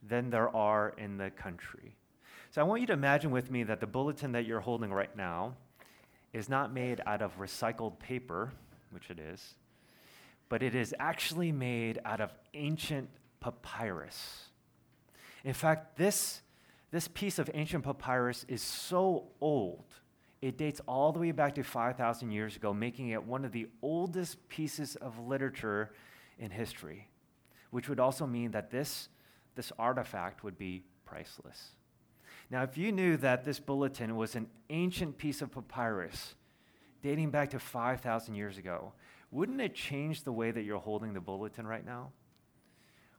than 0.06 0.30
there 0.30 0.54
are 0.54 0.94
in 0.96 1.18
the 1.18 1.30
country. 1.30 1.96
So 2.54 2.61
I 2.61 2.64
want 2.64 2.82
you 2.82 2.87
to 2.87 2.92
imagine 2.92 3.32
with 3.32 3.50
me 3.50 3.64
that 3.64 3.80
the 3.80 3.87
bulletin 3.88 4.30
that 4.30 4.46
you're 4.46 4.61
holding 4.61 4.92
right 4.92 5.11
now 5.16 5.56
is 6.32 6.49
not 6.49 6.73
made 6.73 7.00
out 7.04 7.20
of 7.20 7.37
recycled 7.37 7.99
paper, 7.99 8.52
which 8.92 9.11
it 9.11 9.18
is, 9.18 9.54
but 10.49 10.62
it 10.62 10.73
is 10.73 10.94
actually 11.00 11.50
made 11.50 11.99
out 12.04 12.20
of 12.20 12.32
ancient 12.54 13.08
papyrus. 13.40 14.50
In 15.42 15.52
fact, 15.52 15.96
this, 15.96 16.42
this 16.92 17.08
piece 17.08 17.40
of 17.40 17.50
ancient 17.54 17.82
papyrus 17.82 18.46
is 18.46 18.62
so 18.62 19.25
old, 19.40 19.87
it 20.40 20.56
dates 20.56 20.80
all 20.87 21.11
the 21.11 21.18
way 21.18 21.32
back 21.32 21.56
to 21.56 21.64
5,000 21.64 22.30
years 22.30 22.54
ago, 22.54 22.73
making 22.73 23.08
it 23.08 23.25
one 23.25 23.44
of 23.44 23.50
the 23.50 23.66
oldest 23.82 24.49
pieces 24.49 24.94
of 24.94 25.18
literature 25.18 25.90
in 26.38 26.52
history, 26.52 27.08
which 27.73 27.88
would 27.88 27.99
also 27.99 28.28
mean 28.28 28.52
that 28.52 28.70
this, 28.70 29.08
this 29.56 29.73
artifact 29.76 30.44
would 30.44 30.56
be 30.56 30.84
priceless. 31.04 31.73
Now, 32.50 32.62
if 32.62 32.76
you 32.76 32.92
knew 32.92 33.16
that 33.18 33.44
this 33.44 33.58
bulletin 33.58 34.16
was 34.16 34.34
an 34.34 34.48
ancient 34.70 35.18
piece 35.18 35.42
of 35.42 35.52
papyrus 35.52 36.34
dating 37.02 37.30
back 37.30 37.50
to 37.50 37.58
5,000 37.58 38.34
years 38.34 38.58
ago, 38.58 38.92
wouldn't 39.30 39.60
it 39.60 39.74
change 39.74 40.22
the 40.22 40.32
way 40.32 40.50
that 40.50 40.62
you're 40.62 40.78
holding 40.78 41.12
the 41.12 41.20
bulletin 41.20 41.66
right 41.66 41.84
now? 41.84 42.12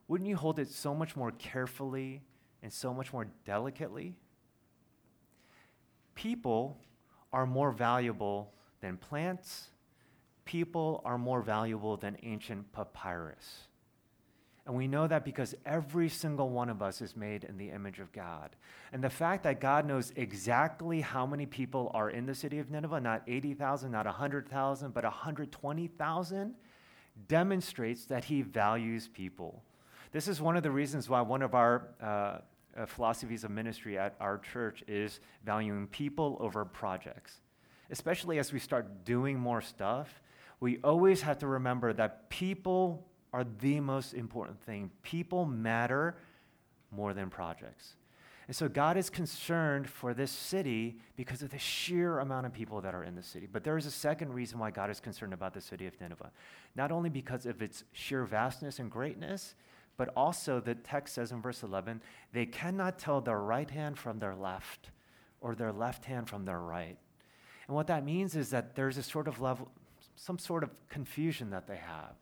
Wouldn't 0.08 0.29
you 0.29 0.36
hold 0.36 0.60
it 0.60 0.70
so 0.70 0.94
much 0.94 1.15
more 1.15 1.32
carefully 1.32 2.22
and 2.62 2.72
so 2.72 2.94
much 2.94 3.12
more 3.12 3.27
delicately? 3.44 4.15
People 6.13 6.77
are 7.34 7.46
more 7.46 7.72
valuable 7.72 8.53
than 8.82 8.98
plants. 8.98 9.70
People 10.46 11.01
are 11.03 11.17
more 11.17 11.41
valuable 11.41 11.98
than 11.98 12.17
ancient 12.24 12.72
papyrus. 12.72 13.67
And 14.66 14.76
we 14.76 14.88
know 14.88 15.06
that 15.06 15.24
because 15.24 15.54
every 15.66 16.10
single 16.10 16.50
one 16.50 16.70
of 16.70 16.82
us 16.82 17.02
is 17.02 17.16
made 17.16 17.44
in 17.44 17.58
the 17.58 17.70
image 17.70 18.00
of 18.00 18.12
God. 18.12 18.56
And 18.92 19.04
the 19.04 19.12
fact 19.12 19.44
that 19.44 19.62
God 19.62 19.86
knows 19.86 20.12
exactly 20.16 21.02
how 21.02 21.26
many 21.28 21.46
people 21.46 21.92
are 21.94 22.10
in 22.10 22.26
the 22.26 22.34
city 22.34 22.58
of 22.58 22.72
Nineveh, 22.72 23.00
not 23.00 23.22
80,000, 23.28 23.92
not 23.92 24.06
100,000, 24.06 24.94
but 24.94 25.04
120,000, 25.04 26.56
demonstrates 27.28 28.06
that 28.06 28.24
he 28.24 28.42
values 28.42 29.08
people. 29.08 29.62
This 30.12 30.28
is 30.28 30.42
one 30.42 30.58
of 30.58 30.64
the 30.64 30.72
reasons 30.72 31.10
why 31.10 31.22
one 31.22 31.44
of 31.44 31.54
our 31.54 31.90
uh, 32.02 32.38
uh, 32.78 32.86
philosophies 32.88 33.44
of 33.44 33.52
ministry 33.52 33.98
at 33.98 34.16
our 34.20 34.40
church 34.40 34.84
is 34.88 35.20
valuing 35.46 35.88
people 35.88 36.38
over 36.40 36.66
projects. 36.66 37.42
Especially 37.92 38.40
as 38.40 38.52
we 38.52 38.60
start 38.60 39.06
doing 39.06 39.38
more 39.38 39.62
stuff, 39.62 40.22
we 40.60 40.80
always 40.84 41.22
have 41.22 41.38
to 41.40 41.48
remember 41.48 41.94
that 41.94 42.30
people 42.30 43.06
are 43.36 43.46
the 43.60 43.82
most 43.82 44.13
important 44.13 44.62
thing. 44.62 44.89
People 45.04 45.46
matter 45.46 46.15
more 46.89 47.13
than 47.13 47.30
projects. 47.30 47.96
And 48.48 48.56
so 48.56 48.70
God 48.70 48.96
is 48.96 49.10
concerned 49.10 49.89
for 49.89 50.13
this 50.13 50.32
city 50.32 51.00
because 51.18 51.42
of 51.42 51.50
the 51.50 51.60
sheer 51.60 52.20
amount 52.20 52.46
of 52.46 52.54
people 52.54 52.80
that 52.80 52.96
are 52.96 53.04
in 53.04 53.13
the 53.13 53.24
city. 53.24 53.46
But 53.51 53.65
there 53.65 53.75
is 53.75 53.86
a 53.86 53.92
second 53.92 54.34
reason 54.34 54.58
why 54.58 54.72
God 54.72 54.89
is 54.89 55.01
concerned 55.01 55.34
about 55.34 55.54
the 55.54 55.60
city 55.60 55.86
of 55.86 56.00
Nineveh. 56.00 56.32
Not 56.77 56.94
only 56.94 57.10
because 57.10 57.46
of 57.46 57.62
its 57.62 57.84
sheer 57.92 58.24
vastness 58.24 58.80
and 58.80 58.89
greatness, 58.89 59.56
but 59.98 60.13
also 60.15 60.62
the 60.62 60.75
text 60.75 61.15
says 61.15 61.34
in 61.34 61.42
verse 61.42 61.62
11, 61.62 62.01
they 62.32 62.46
cannot 62.46 62.98
tell 62.98 63.20
their 63.20 63.39
right 63.39 63.70
hand 63.70 63.98
from 64.00 64.20
their 64.20 64.36
left 64.36 64.92
or 65.42 65.56
their 65.56 65.74
left 65.74 66.06
hand 66.06 66.30
from 66.30 66.46
their 66.46 66.60
right. 66.62 66.98
And 67.68 67.75
what 67.75 67.88
that 67.88 68.06
means 68.06 68.38
is 68.38 68.51
that 68.51 68.75
there's 68.75 68.98
a 68.98 69.04
sort 69.04 69.27
of 69.27 69.42
level, 69.42 69.70
some 70.15 70.39
sort 70.39 70.63
of 70.63 70.70
confusion 70.88 71.50
that 71.50 71.68
they 71.68 71.77
have. 71.77 72.13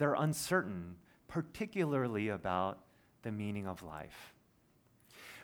They're 0.00 0.14
uncertain, 0.14 0.96
particularly 1.28 2.30
about 2.30 2.78
the 3.20 3.30
meaning 3.30 3.66
of 3.66 3.82
life. 3.82 4.32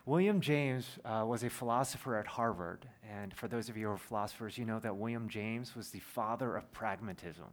William 0.06 0.40
James 0.40 0.98
uh, 1.04 1.26
was 1.26 1.42
a 1.44 1.50
philosopher 1.50 2.16
at 2.16 2.26
Harvard. 2.26 2.88
And 3.06 3.34
for 3.34 3.48
those 3.48 3.68
of 3.68 3.76
you 3.76 3.88
who 3.88 3.92
are 3.92 3.98
philosophers, 3.98 4.56
you 4.56 4.64
know 4.64 4.78
that 4.78 4.96
William 4.96 5.28
James 5.28 5.76
was 5.76 5.90
the 5.90 5.98
father 5.98 6.56
of 6.56 6.72
pragmatism. 6.72 7.50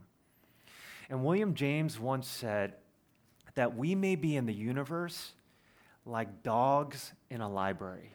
And 1.10 1.22
William 1.22 1.52
James 1.52 2.00
once 2.00 2.26
said 2.26 2.72
that 3.54 3.76
we 3.76 3.94
may 3.94 4.16
be 4.16 4.34
in 4.34 4.46
the 4.46 4.54
universe 4.54 5.32
like 6.06 6.42
dogs 6.42 7.12
in 7.28 7.42
a 7.42 7.50
library. 7.50 8.12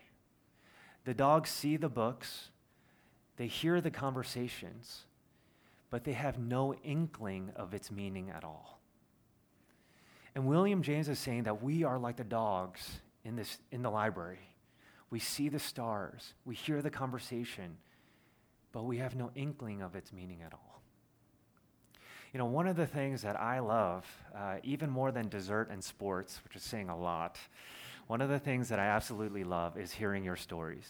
The 1.06 1.14
dogs 1.14 1.52
see 1.52 1.78
the 1.78 1.90
books, 1.90 2.50
they 3.38 3.46
hear 3.46 3.82
the 3.82 3.92
conversations, 3.92 5.04
but 5.92 6.06
they 6.06 6.14
have 6.14 6.40
no 6.40 6.74
inkling 6.84 7.52
of 7.56 7.76
its 7.76 7.92
meaning 7.92 8.32
at 8.32 8.44
all. 8.44 8.79
And 10.36 10.46
William 10.46 10.82
James 10.82 11.10
is 11.10 11.20
saying 11.20 11.44
that 11.44 11.64
we 11.64 11.84
are 11.84 11.98
like 11.98 12.18
the 12.18 12.24
dogs 12.24 13.00
in, 13.26 13.36
this, 13.36 13.58
in 13.72 13.82
the 13.82 13.90
library. 13.90 14.40
We 15.10 15.20
see 15.20 15.50
the 15.50 15.60
stars, 15.60 16.34
we 16.46 16.54
hear 16.54 16.82
the 16.82 16.92
conversation, 16.92 17.78
but 18.72 18.84
we 18.84 18.98
have 18.98 19.16
no 19.16 19.32
inkling 19.36 19.82
of 19.82 19.96
its 19.96 20.14
meaning 20.14 20.42
at 20.46 20.54
all. 20.54 20.82
You 22.32 22.38
know, 22.38 22.46
one 22.46 22.68
of 22.68 22.76
the 22.76 22.86
things 22.86 23.24
that 23.24 23.40
I 23.40 23.60
love, 23.60 24.06
uh, 24.36 24.58
even 24.64 24.92
more 24.92 25.12
than 25.12 25.30
dessert 25.30 25.70
and 25.72 25.84
sports, 25.84 26.40
which 26.44 26.56
is 26.56 26.62
saying 26.62 26.90
a 26.90 26.98
lot, 26.98 27.40
one 28.06 28.22
of 28.22 28.30
the 28.30 28.38
things 28.38 28.70
that 28.70 28.78
I 28.78 28.86
absolutely 28.86 29.44
love 29.44 29.78
is 29.78 29.92
hearing 29.92 30.24
your 30.24 30.36
stories. 30.36 30.88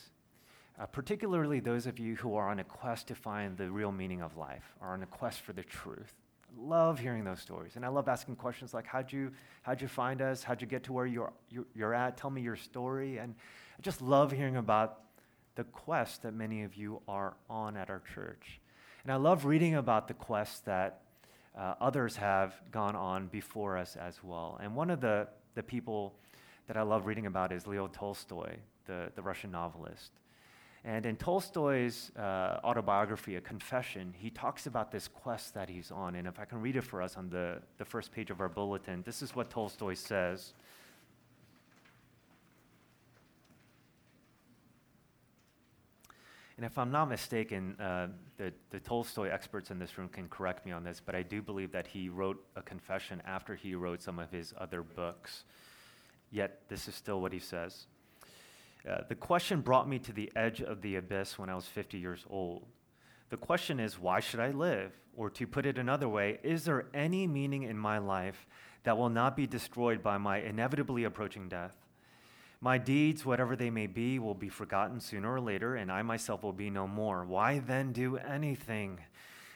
Uh, 0.78 0.86
particularly 0.86 1.62
those 1.62 1.88
of 1.88 1.98
you 1.98 2.16
who 2.18 2.36
are 2.36 2.50
on 2.50 2.60
a 2.60 2.64
quest 2.66 3.08
to 3.08 3.16
find 3.16 3.58
the 3.58 3.72
real 3.72 3.92
meaning 3.92 4.22
of 4.22 4.36
life, 4.36 4.76
are 4.82 4.94
on 4.94 5.04
a 5.04 5.06
quest 5.06 5.40
for 5.40 5.54
the 5.54 5.64
truth 5.64 6.14
love 6.58 7.00
hearing 7.00 7.24
those 7.24 7.40
stories. 7.40 7.76
And 7.76 7.86
I 7.86 7.90
love 7.90 8.08
asking 8.08 8.36
questions 8.36 8.74
like, 8.74 8.86
how'd 8.86 9.12
you, 9.12 9.32
how'd 9.62 9.82
you 9.82 9.88
find 9.88 10.22
us? 10.22 10.44
How'd 10.44 10.62
you 10.62 10.68
get 10.68 10.84
to 10.84 10.94
where 10.94 11.06
you're, 11.06 11.34
you're, 11.74 11.94
at? 11.94 12.18
Tell 12.18 12.30
me 12.30 12.42
your 12.42 12.56
story. 12.56 13.18
And 13.18 13.36
I 13.78 13.82
just 13.82 14.02
love 14.02 14.32
hearing 14.32 14.58
about 14.58 15.00
the 15.56 15.64
quest 15.64 16.24
that 16.24 16.34
many 16.34 16.64
of 16.64 16.76
you 16.76 17.02
are 17.08 17.36
on 17.50 17.76
at 17.78 17.90
our 17.90 18.02
church. 18.14 18.60
And 19.04 19.12
I 19.12 19.16
love 19.16 19.46
reading 19.46 19.76
about 19.76 20.08
the 20.08 20.14
quest 20.14 20.66
that 20.66 21.02
uh, 21.58 21.76
others 21.82 22.16
have 22.18 22.54
gone 22.72 22.96
on 22.96 23.28
before 23.28 23.78
us 23.78 23.96
as 23.96 24.24
well. 24.24 24.60
And 24.62 24.76
one 24.76 24.90
of 24.90 25.02
the, 25.02 25.28
the 25.56 25.64
people 25.64 26.16
that 26.68 26.78
I 26.78 26.84
love 26.84 27.06
reading 27.06 27.26
about 27.26 27.52
is 27.52 27.66
Leo 27.68 27.88
Tolstoy, 27.88 28.58
the, 28.86 29.12
the 29.16 29.22
Russian 29.22 29.52
novelist. 29.52 30.12
And 30.86 31.06
in 31.06 31.18
Tolstoy's 31.18 32.12
uh, 32.16 32.60
autobiography, 32.64 33.36
A 33.36 33.42
Confession, 33.42 34.14
he 34.18 34.30
talks 34.30 34.66
about 34.66 34.92
this 34.92 35.10
quest 35.10 35.54
that 35.54 35.70
he's 35.70 35.92
on. 35.92 36.16
And 36.16 36.26
if 36.26 36.40
I 36.40 36.46
can 36.46 36.62
read 36.62 36.78
it 36.78 36.84
for 36.84 37.02
us 37.02 37.18
on 37.18 37.30
the, 37.30 37.62
the 37.78 37.86
first 37.86 38.12
page 38.14 38.32
of 38.32 38.40
our 38.40 38.48
bulletin, 38.48 39.04
this 39.06 39.22
is 39.22 39.36
what 39.36 39.50
Tolstoy 39.50 39.94
says. 39.94 40.54
And 46.56 46.66
if 46.66 46.78
I'm 46.78 46.92
not 46.92 47.08
mistaken, 47.08 47.80
uh, 47.80 48.08
the, 48.38 48.54
the 48.70 48.82
Tolstoy 48.82 49.30
experts 49.30 49.72
in 49.72 49.80
this 49.80 49.98
room 49.98 50.10
can 50.10 50.28
correct 50.28 50.66
me 50.66 50.74
on 50.74 50.84
this, 50.84 51.02
but 51.06 51.16
I 51.16 51.24
do 51.24 51.42
believe 51.42 51.72
that 51.72 51.88
he 51.88 52.10
wrote 52.10 52.44
a 52.58 52.62
confession 52.62 53.22
after 53.26 53.56
he 53.56 53.76
wrote 53.76 54.02
some 54.02 54.20
of 54.20 54.30
his 54.30 54.54
other 54.58 54.84
books. 54.84 55.46
Yet, 56.32 56.62
this 56.68 56.90
is 56.90 56.96
still 56.96 57.22
what 57.22 57.32
he 57.32 57.40
says. 57.40 57.86
Uh, 58.88 59.02
the 59.08 59.16
question 59.16 59.62
brought 59.62 59.90
me 59.90 60.00
to 60.00 60.14
the 60.14 60.32
edge 60.36 60.62
of 60.62 60.82
the 60.82 60.96
abyss 60.96 61.38
when 61.38 61.50
I 61.50 61.56
was 61.56 61.66
50 61.66 61.98
years 61.98 62.26
old. 62.30 62.66
The 63.30 63.38
question 63.38 63.80
is, 63.80 64.00
why 64.00 64.20
should 64.20 64.40
I 64.40 64.52
live? 64.52 64.92
Or 65.16 65.30
to 65.32 65.46
put 65.46 65.66
it 65.66 65.78
another 65.78 66.08
way, 66.08 66.40
is 66.44 66.64
there 66.64 66.88
any 66.94 67.28
meaning 67.28 67.64
in 67.64 67.78
my 67.78 67.98
life 67.98 68.48
that 68.84 68.98
will 68.98 69.10
not 69.10 69.36
be 69.36 69.46
destroyed 69.46 70.02
by 70.02 70.18
my 70.18 70.38
inevitably 70.40 71.04
approaching 71.04 71.50
death? 71.50 71.74
My 72.62 72.78
deeds, 72.78 73.26
whatever 73.26 73.56
they 73.56 73.70
may 73.70 73.88
be, 73.88 74.20
will 74.20 74.34
be 74.34 74.50
forgotten 74.50 75.00
sooner 75.00 75.34
or 75.34 75.40
later, 75.40 75.76
and 75.76 75.92
I 75.92 76.02
myself 76.02 76.44
will 76.44 76.54
be 76.54 76.70
no 76.70 76.88
more. 76.88 77.26
Why 77.26 77.60
then 77.60 77.94
do 77.94 78.18
anything? 78.18 79.00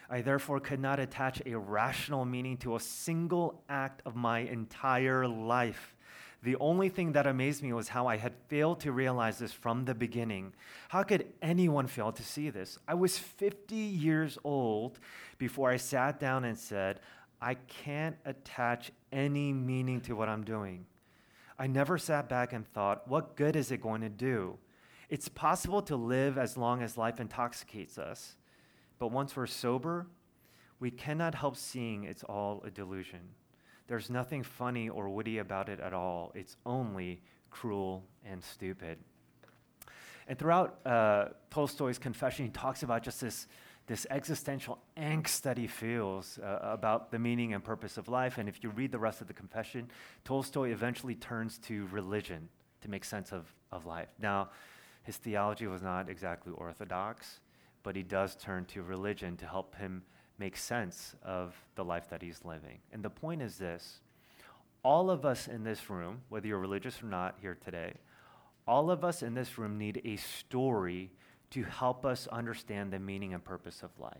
I 0.08 0.20
therefore 0.20 0.60
could 0.60 0.80
not 0.80 1.00
attach 1.00 1.42
a 1.44 1.58
rational 1.58 2.24
meaning 2.24 2.56
to 2.58 2.76
a 2.76 2.80
single 2.80 3.62
act 3.68 4.02
of 4.06 4.14
my 4.14 4.40
entire 4.40 5.26
life. 5.26 5.93
The 6.44 6.56
only 6.56 6.90
thing 6.90 7.12
that 7.12 7.26
amazed 7.26 7.62
me 7.62 7.72
was 7.72 7.88
how 7.88 8.06
I 8.06 8.18
had 8.18 8.34
failed 8.48 8.80
to 8.80 8.92
realize 8.92 9.38
this 9.38 9.52
from 9.52 9.86
the 9.86 9.94
beginning. 9.94 10.52
How 10.90 11.02
could 11.02 11.26
anyone 11.40 11.86
fail 11.86 12.12
to 12.12 12.22
see 12.22 12.50
this? 12.50 12.78
I 12.86 12.92
was 12.92 13.16
50 13.16 13.74
years 13.74 14.36
old 14.44 14.98
before 15.38 15.70
I 15.70 15.78
sat 15.78 16.20
down 16.20 16.44
and 16.44 16.58
said, 16.58 17.00
I 17.40 17.54
can't 17.54 18.16
attach 18.26 18.92
any 19.10 19.54
meaning 19.54 20.02
to 20.02 20.14
what 20.14 20.28
I'm 20.28 20.44
doing. 20.44 20.84
I 21.58 21.66
never 21.66 21.96
sat 21.96 22.28
back 22.28 22.52
and 22.52 22.68
thought, 22.68 23.08
what 23.08 23.36
good 23.36 23.56
is 23.56 23.70
it 23.70 23.80
going 23.80 24.02
to 24.02 24.10
do? 24.10 24.58
It's 25.08 25.30
possible 25.30 25.80
to 25.82 25.96
live 25.96 26.36
as 26.36 26.58
long 26.58 26.82
as 26.82 26.98
life 26.98 27.20
intoxicates 27.20 27.96
us, 27.96 28.36
but 28.98 29.10
once 29.10 29.34
we're 29.34 29.46
sober, 29.46 30.08
we 30.78 30.90
cannot 30.90 31.36
help 31.36 31.56
seeing 31.56 32.04
it's 32.04 32.24
all 32.24 32.62
a 32.66 32.70
delusion. 32.70 33.30
There's 33.86 34.08
nothing 34.08 34.42
funny 34.42 34.88
or 34.88 35.08
witty 35.08 35.38
about 35.38 35.68
it 35.68 35.80
at 35.80 35.92
all. 35.92 36.32
It's 36.34 36.56
only 36.64 37.20
cruel 37.50 38.04
and 38.24 38.42
stupid. 38.42 38.98
And 40.26 40.38
throughout 40.38 40.78
uh, 40.86 41.28
Tolstoy's 41.50 41.98
confession, 41.98 42.46
he 42.46 42.50
talks 42.50 42.82
about 42.82 43.02
just 43.02 43.20
this, 43.20 43.46
this 43.86 44.06
existential 44.08 44.78
angst 44.96 45.42
that 45.42 45.58
he 45.58 45.66
feels 45.66 46.38
uh, 46.38 46.58
about 46.62 47.10
the 47.10 47.18
meaning 47.18 47.52
and 47.52 47.62
purpose 47.62 47.98
of 47.98 48.08
life. 48.08 48.38
And 48.38 48.48
if 48.48 48.62
you 48.62 48.70
read 48.70 48.90
the 48.90 48.98
rest 48.98 49.20
of 49.20 49.26
the 49.28 49.34
confession, 49.34 49.90
Tolstoy 50.24 50.70
eventually 50.70 51.14
turns 51.14 51.58
to 51.58 51.86
religion 51.92 52.48
to 52.80 52.88
make 52.88 53.04
sense 53.04 53.32
of, 53.32 53.52
of 53.70 53.84
life. 53.84 54.08
Now, 54.18 54.48
His 55.04 55.18
theology 55.18 55.66
was 55.66 55.82
not 55.82 56.08
exactly 56.08 56.52
orthodox, 56.56 57.40
but 57.82 57.94
he 57.94 58.02
does 58.02 58.34
turn 58.36 58.64
to 58.66 58.82
religion 58.82 59.36
to 59.36 59.46
help 59.46 59.76
him 59.76 60.02
make 60.38 60.56
sense 60.56 61.14
of 61.22 61.54
the 61.76 61.84
life 61.84 62.08
that 62.10 62.22
he's 62.22 62.44
living. 62.44 62.78
And 62.92 63.02
the 63.02 63.10
point 63.10 63.42
is 63.42 63.58
this 63.58 64.00
all 64.82 65.10
of 65.10 65.24
us 65.24 65.48
in 65.48 65.64
this 65.64 65.88
room, 65.88 66.22
whether 66.28 66.46
you're 66.46 66.58
religious 66.58 67.02
or 67.02 67.06
not 67.06 67.36
here 67.40 67.56
today, 67.64 67.94
all 68.66 68.90
of 68.90 69.04
us 69.04 69.22
in 69.22 69.34
this 69.34 69.58
room 69.58 69.78
need 69.78 70.02
a 70.04 70.16
story 70.16 71.10
to 71.50 71.62
help 71.62 72.04
us 72.04 72.26
understand 72.28 72.92
the 72.92 72.98
meaning 72.98 73.32
and 73.32 73.42
purpose 73.42 73.82
of 73.82 73.90
life. 73.98 74.12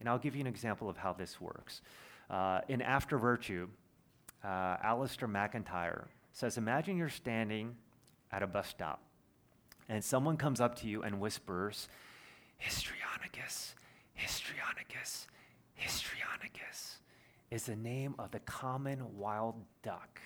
And 0.00 0.08
I'll 0.08 0.18
give 0.18 0.34
you 0.34 0.40
an 0.40 0.46
example 0.46 0.88
of 0.88 0.96
how 0.96 1.12
this 1.12 1.40
works. 1.40 1.80
Uh, 2.28 2.60
in 2.68 2.82
After 2.82 3.18
Virtue, 3.18 3.68
uh, 4.42 4.76
Alasdair 4.78 5.28
MacIntyre 5.28 6.08
says 6.32 6.58
Imagine 6.58 6.96
you're 6.96 7.08
standing 7.08 7.76
at 8.32 8.42
a 8.42 8.46
bus 8.46 8.68
stop, 8.68 9.02
and 9.88 10.02
someone 10.02 10.36
comes 10.36 10.60
up 10.60 10.74
to 10.80 10.88
you 10.88 11.02
and 11.02 11.20
whispers, 11.20 11.88
Histrionicus, 12.60 13.74
Histrionicus, 14.18 15.26
Histrionicus 15.80 16.96
is 17.50 17.64
the 17.64 17.76
name 17.76 18.14
of 18.18 18.30
the 18.30 18.40
common 18.40 19.16
wild 19.16 19.56
duck. 19.82 20.20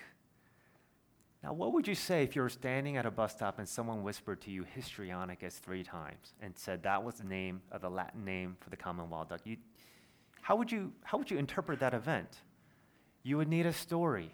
Now, 1.43 1.53
what 1.53 1.73
would 1.73 1.87
you 1.87 1.95
say 1.95 2.23
if 2.23 2.35
you 2.35 2.41
were 2.41 2.49
standing 2.49 2.97
at 2.97 3.05
a 3.05 3.11
bus 3.11 3.31
stop 3.31 3.59
and 3.59 3.67
someone 3.67 4.03
whispered 4.03 4.41
to 4.41 4.51
you 4.51 4.65
Histrionicus 4.75 5.53
three 5.53 5.83
times 5.83 6.33
and 6.41 6.57
said 6.57 6.83
that 6.83 7.01
was 7.01 7.15
the 7.15 7.23
name 7.23 7.61
of 7.71 7.81
the 7.81 7.89
Latin 7.89 8.25
name 8.25 8.57
for 8.59 8.69
the 8.69 8.75
common 8.75 9.09
wild 9.09 9.29
duck? 9.29 9.41
You, 9.45 9.55
how, 10.41 10.57
would 10.57 10.71
you, 10.71 10.91
how 11.03 11.17
would 11.17 11.31
you 11.31 11.37
interpret 11.37 11.79
that 11.79 11.93
event? 11.93 12.39
You 13.23 13.37
would 13.37 13.47
need 13.47 13.65
a 13.65 13.73
story. 13.73 14.33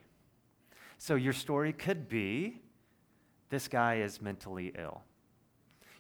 So, 0.98 1.16
your 1.16 1.34
story 1.34 1.74
could 1.74 2.10
be 2.10 2.62
this 3.50 3.68
guy 3.68 3.96
is 3.98 4.22
mentally 4.22 4.74
ill. 4.78 5.04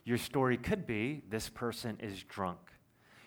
Your 0.06 0.18
story 0.18 0.58
could 0.58 0.88
be 0.88 1.22
this 1.30 1.50
person 1.50 1.98
is 2.00 2.24
drunk. 2.24 2.60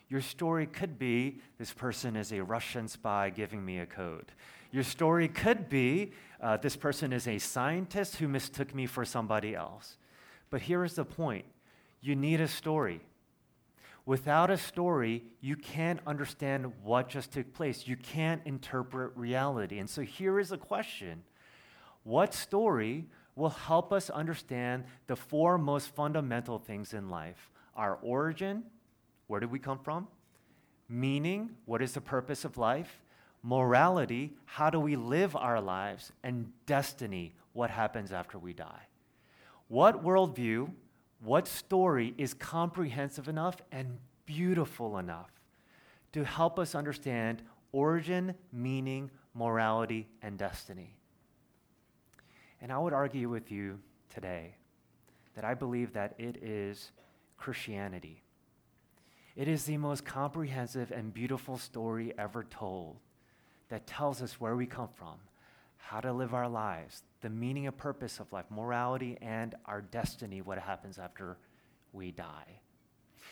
Your 0.09 0.21
story 0.21 0.67
could 0.67 0.99
be 0.99 1.41
this 1.59 1.73
person 1.73 2.17
is 2.17 2.33
a 2.33 2.43
Russian 2.43 2.89
spy 2.89 3.31
giving 3.31 3.65
me 3.65 3.79
a 3.79 3.87
code. 3.87 4.33
Your 4.71 4.85
story 4.85 5.29
could 5.29 5.69
be 5.69 6.13
uh, 6.41 6.57
this 6.57 6.77
person 6.77 7.13
is 7.13 7.27
a 7.27 7.39
scientist 7.39 8.17
who 8.17 8.29
mistook 8.29 8.75
me 8.75 8.87
for 8.87 9.05
somebody 9.05 9.55
else. 9.55 9.97
But 10.51 10.63
here 10.63 10.85
is 10.85 10.95
the 10.95 11.05
point 11.05 11.45
you 12.01 12.15
need 12.15 12.41
a 12.41 12.49
story. 12.49 13.01
Without 14.07 14.51
a 14.51 14.57
story, 14.57 15.25
you 15.43 15.57
can't 15.57 16.01
understand 16.07 16.73
what 16.83 17.11
just 17.11 17.33
took 17.33 17.53
place. 17.53 17.87
You 17.87 17.97
can't 17.97 18.41
interpret 18.47 19.13
reality. 19.17 19.79
And 19.79 19.91
so 19.91 20.01
here 20.01 20.39
is 20.39 20.53
a 20.53 20.57
question 20.57 21.23
What 22.05 22.33
story 22.33 23.07
will 23.37 23.51
help 23.51 23.93
us 23.93 24.09
understand 24.11 24.85
the 25.07 25.17
four 25.17 25.59
most 25.59 25.95
fundamental 25.95 26.59
things 26.59 26.95
in 26.95 27.09
life 27.11 27.51
our 27.77 27.99
origin, 28.03 28.65
where 29.29 29.41
did 29.41 29.53
we 29.53 29.59
come 29.59 29.79
from? 29.79 30.09
Meaning, 30.89 31.51
what 31.67 31.83
is 31.83 31.93
the 31.93 32.01
purpose 32.01 32.45
of 32.45 32.59
life? 32.59 33.03
Morality, 33.43 34.33
how 34.47 34.69
do 34.69 34.81
we 34.81 34.97
live 34.97 35.37
our 35.37 35.61
lives? 35.61 36.11
And 36.25 36.51
destiny, 36.67 37.35
what 37.53 37.71
happens 37.71 38.11
after 38.11 38.39
we 38.39 38.53
die? 38.53 38.89
What 39.69 40.03
worldview, 40.03 40.71
what 41.23 41.47
story 41.47 42.15
is 42.19 42.35
comprehensive 42.35 43.29
enough 43.29 43.57
and 43.71 43.99
beautiful 44.27 44.99
enough 44.99 45.31
to 46.13 46.25
help 46.25 46.59
us 46.59 46.75
understand 46.75 47.43
origin, 47.73 48.35
meaning, 48.51 49.11
morality, 49.35 50.09
and 50.23 50.39
destiny? 50.39 50.97
And 52.61 52.73
I 52.73 52.79
would 52.79 52.95
argue 52.95 53.29
with 53.29 53.53
you 53.53 53.79
today 54.13 54.55
that 55.35 55.45
I 55.45 55.55
believe 55.55 55.93
that 55.93 56.15
it 56.19 56.39
is 56.43 56.91
Christianity. 57.37 58.23
It 59.39 59.47
is 59.47 59.63
the 59.67 59.77
most 59.77 60.05
comprehensive 60.05 60.91
and 60.91 61.15
beautiful 61.15 61.59
story 61.59 62.13
ever 62.19 62.43
told 62.43 62.97
that 63.69 63.87
tells 63.87 64.21
us 64.21 64.41
where 64.41 64.57
we 64.57 64.67
come 64.67 64.89
from, 64.97 65.15
how 65.77 66.01
to 66.01 66.13
live 66.13 66.35
our 66.35 66.49
lives, 66.49 67.05
the 67.21 67.31
meaning 67.31 67.69
and 67.69 67.77
purpose 67.77 68.19
of 68.19 68.33
life, 68.33 68.47
morality, 68.51 69.17
and 69.23 69.55
our 69.65 69.81
destiny, 69.81 70.43
what 70.43 70.59
happens 70.59 70.99
after 70.99 71.37
we 71.93 72.11
die. 72.11 72.59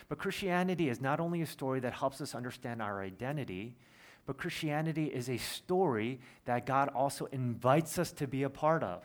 But 0.08 0.18
Christianity 0.18 0.88
is 0.88 1.00
not 1.00 1.18
only 1.18 1.42
a 1.42 1.46
story 1.46 1.80
that 1.80 1.94
helps 1.94 2.20
us 2.20 2.36
understand 2.36 2.80
our 2.80 3.02
identity, 3.02 3.74
but 4.26 4.38
Christianity 4.38 5.06
is 5.06 5.28
a 5.28 5.38
story 5.38 6.20
that 6.44 6.66
God 6.66 6.88
also 6.90 7.24
invites 7.32 7.98
us 7.98 8.12
to 8.12 8.28
be 8.28 8.44
a 8.44 8.48
part 8.48 8.84
of, 8.84 9.02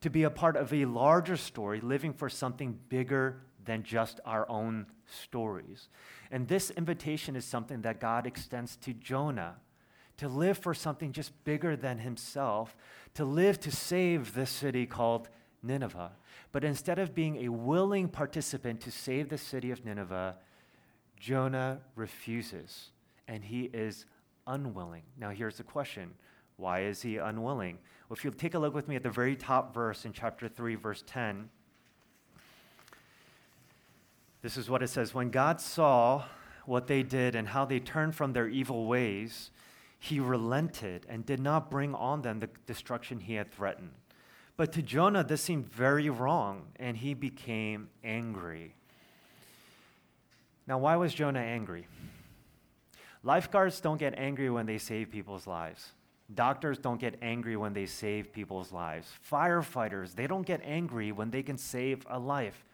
to 0.00 0.08
be 0.08 0.22
a 0.22 0.30
part 0.30 0.56
of 0.56 0.72
a 0.72 0.86
larger 0.86 1.36
story, 1.36 1.82
living 1.82 2.14
for 2.14 2.30
something 2.30 2.78
bigger 2.88 3.42
than 3.64 3.82
just 3.82 4.20
our 4.24 4.48
own 4.48 4.86
stories. 5.06 5.88
And 6.30 6.48
this 6.48 6.70
invitation 6.70 7.36
is 7.36 7.44
something 7.44 7.82
that 7.82 8.00
God 8.00 8.26
extends 8.26 8.76
to 8.76 8.92
Jonah 8.92 9.56
to 10.20 10.28
live 10.28 10.58
for 10.58 10.74
something 10.74 11.12
just 11.12 11.32
bigger 11.44 11.76
than 11.76 11.98
himself, 11.98 12.76
to 13.14 13.24
live 13.24 13.58
to 13.58 13.70
save 13.70 14.34
this 14.34 14.50
city 14.50 14.84
called 14.84 15.30
Nineveh. 15.62 16.12
But 16.52 16.62
instead 16.62 16.98
of 16.98 17.14
being 17.14 17.36
a 17.36 17.48
willing 17.48 18.06
participant 18.06 18.82
to 18.82 18.90
save 18.90 19.30
the 19.30 19.38
city 19.38 19.70
of 19.70 19.82
Nineveh, 19.82 20.36
Jonah 21.16 21.80
refuses 21.94 22.90
and 23.28 23.42
he 23.42 23.70
is 23.72 24.04
unwilling. 24.46 25.04
Now, 25.18 25.30
here's 25.30 25.56
the 25.56 25.64
question 25.64 26.12
why 26.58 26.82
is 26.82 27.00
he 27.00 27.16
unwilling? 27.16 27.78
Well, 28.08 28.16
if 28.18 28.22
you 28.22 28.30
take 28.30 28.52
a 28.52 28.58
look 28.58 28.74
with 28.74 28.88
me 28.88 28.96
at 28.96 29.02
the 29.02 29.08
very 29.08 29.34
top 29.36 29.72
verse 29.72 30.04
in 30.04 30.12
chapter 30.12 30.48
3, 30.48 30.74
verse 30.74 31.02
10, 31.06 31.48
this 34.42 34.56
is 34.56 34.70
what 34.70 34.82
it 34.82 34.88
says 34.88 35.14
When 35.14 35.30
God 35.30 35.60
saw 35.60 36.24
what 36.66 36.86
they 36.86 37.02
did 37.02 37.34
and 37.34 37.48
how 37.48 37.64
they 37.64 37.80
turned 37.80 38.14
from 38.14 38.32
their 38.32 38.48
evil 38.48 38.86
ways, 38.86 39.50
he 39.98 40.18
relented 40.18 41.06
and 41.08 41.26
did 41.26 41.40
not 41.40 41.70
bring 41.70 41.94
on 41.94 42.22
them 42.22 42.40
the 42.40 42.48
destruction 42.66 43.20
he 43.20 43.34
had 43.34 43.52
threatened. 43.52 43.92
But 44.56 44.72
to 44.72 44.82
Jonah, 44.82 45.24
this 45.24 45.42
seemed 45.42 45.70
very 45.70 46.10
wrong, 46.10 46.66
and 46.76 46.96
he 46.96 47.14
became 47.14 47.88
angry. 48.04 48.74
Now, 50.66 50.78
why 50.78 50.96
was 50.96 51.14
Jonah 51.14 51.40
angry? 51.40 51.86
Lifeguards 53.22 53.80
don't 53.80 53.98
get 53.98 54.14
angry 54.16 54.48
when 54.50 54.66
they 54.66 54.78
save 54.78 55.10
people's 55.10 55.46
lives. 55.46 55.92
Doctors 56.34 56.78
don't 56.78 57.00
get 57.00 57.16
angry 57.20 57.56
when 57.56 57.72
they 57.72 57.86
save 57.86 58.32
people's 58.32 58.72
lives. 58.72 59.10
Firefighters, 59.30 60.14
they 60.14 60.26
don't 60.26 60.46
get 60.46 60.60
angry 60.64 61.10
when 61.10 61.30
they 61.30 61.42
can 61.42 61.58
save 61.58 62.06
a 62.08 62.18
life. 62.18 62.64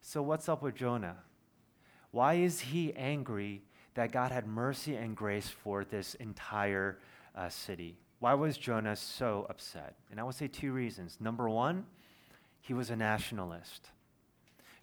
So, 0.00 0.22
what's 0.22 0.48
up 0.48 0.62
with 0.62 0.74
Jonah? 0.74 1.16
Why 2.10 2.34
is 2.34 2.60
he 2.60 2.94
angry 2.94 3.62
that 3.94 4.12
God 4.12 4.32
had 4.32 4.46
mercy 4.46 4.94
and 4.96 5.16
grace 5.16 5.48
for 5.48 5.84
this 5.84 6.14
entire 6.14 6.98
uh, 7.34 7.48
city? 7.48 7.98
Why 8.20 8.34
was 8.34 8.56
Jonah 8.56 8.96
so 8.96 9.46
upset? 9.50 9.96
And 10.10 10.18
I 10.18 10.22
would 10.22 10.34
say 10.34 10.48
two 10.48 10.72
reasons. 10.72 11.18
Number 11.20 11.48
one, 11.48 11.84
he 12.60 12.74
was 12.74 12.90
a 12.90 12.96
nationalist. 12.96 13.90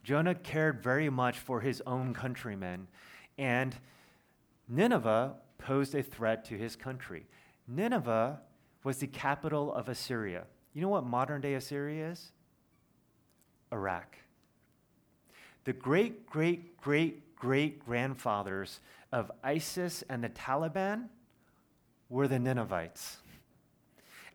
Jonah 0.04 0.36
cared 0.36 0.84
very 0.84 1.10
much 1.10 1.40
for 1.40 1.62
his 1.62 1.82
own 1.88 2.14
countrymen, 2.14 2.88
and 3.38 3.76
Nineveh 4.70 5.34
posed 5.58 5.96
a 5.96 6.04
threat 6.04 6.46
to 6.46 6.58
his 6.58 6.76
country. 6.76 7.26
Nineveh 7.68 8.40
was 8.84 8.98
the 8.98 9.08
capital 9.08 9.74
of 9.74 9.90
Assyria. 9.90 10.44
You 10.74 10.82
know 10.82 10.90
what 10.90 11.06
modern 11.06 11.42
day 11.42 11.56
Assyria 11.56 12.12
is? 12.12 12.32
Iraq 13.72 14.18
the 15.66 15.74
great, 15.74 16.28
great, 16.28 16.78
great, 16.78 17.36
great 17.36 17.86
grandfathers 17.86 18.80
of 19.12 19.32
ISIS 19.44 20.04
and 20.10 20.24
the 20.24 20.30
Taliban 20.30 21.10
were 22.10 22.28
the 22.28 22.40
Ninevites. 22.40 23.18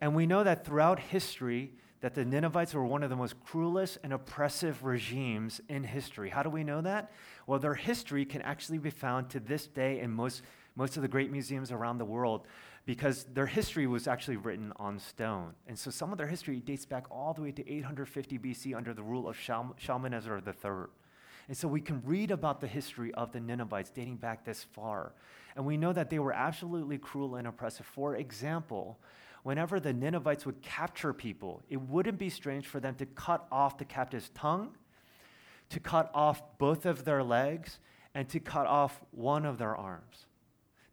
And 0.01 0.14
we 0.14 0.27
know 0.27 0.45
that 0.45 0.64
throughout 0.64 0.99
history, 0.99 1.73
that 2.01 2.14
the 2.14 2.25
Ninevites 2.25 2.75
were 2.75 2.85
one 2.85 3.03
of 3.03 3.11
the 3.11 3.16
most 3.16 3.38
cruelest 3.45 3.99
and 4.03 4.12
oppressive 4.12 4.85
regimes 4.85 5.61
in 5.69 5.85
history. 5.85 6.31
How 6.31 6.43
do 6.43 6.51
we 6.51 6.64
know 6.64 6.81
that? 6.81 7.12
Well, 7.47 7.59
their 7.59 7.75
history 7.75 8.25
can 8.25 8.43
actually 8.43 8.79
be 8.79 8.90
found 8.90 9.31
to 9.31 9.40
this 9.40 9.66
day 9.66 10.01
in 10.01 10.11
most, 10.11 10.43
most 10.77 10.97
of 10.97 11.03
the 11.03 11.09
great 11.09 11.31
museums 11.31 11.71
around 11.71 11.99
the 11.99 12.05
world 12.05 12.47
because 12.87 13.25
their 13.35 13.47
history 13.47 13.87
was 13.87 14.09
actually 14.09 14.38
written 14.38 14.73
on 14.77 14.99
stone. 14.99 15.53
And 15.66 15.79
so 15.79 15.90
some 15.90 16.11
of 16.11 16.19
their 16.19 16.27
history 16.27 16.61
dates 16.61 16.87
back 16.87 17.05
all 17.11 17.35
the 17.35 17.43
way 17.43 17.53
to 17.53 17.71
850 17.71 18.38
BC 18.38 18.75
under 18.75 18.95
the 18.95 19.03
rule 19.03 19.29
of 19.29 19.37
Shalmaneser 19.38 20.43
III. 20.45 20.87
And 21.51 21.57
so 21.57 21.67
we 21.67 21.81
can 21.81 22.01
read 22.05 22.31
about 22.31 22.61
the 22.61 22.69
history 22.69 23.13
of 23.15 23.33
the 23.33 23.41
Ninevites 23.41 23.91
dating 23.91 24.19
back 24.19 24.45
this 24.45 24.63
far. 24.63 25.15
And 25.57 25.67
we 25.67 25.77
know 25.77 25.93
that 25.93 26.09
they 26.09 26.21
were 26.21 26.33
absolutely 26.33 26.97
cruel 26.97 27.35
and 27.35 27.49
oppressive. 27.49 27.87
For 27.87 28.15
example, 28.15 29.01
whenever 29.43 29.81
the 29.81 29.93
Ninevites 29.93 30.47
would 30.47 30.63
capture 30.63 31.13
people, 31.13 31.65
it 31.69 31.81
wouldn't 31.81 32.19
be 32.19 32.31
strange 32.31 32.69
for 32.69 32.79
them 32.79 32.95
to 32.95 33.05
cut 33.05 33.49
off 33.51 33.79
the 33.79 33.85
captive's 33.85 34.29
tongue, 34.29 34.77
to 35.71 35.81
cut 35.81 36.09
off 36.15 36.41
both 36.59 36.87
of 36.87 37.05
their 37.05 37.25
legs, 37.25 37.81
and 38.15 38.29
to 38.29 38.39
cut 38.39 38.69
off 38.69 39.01
one 39.11 39.45
of 39.45 39.59
their 39.59 39.75
arms. 39.75 40.27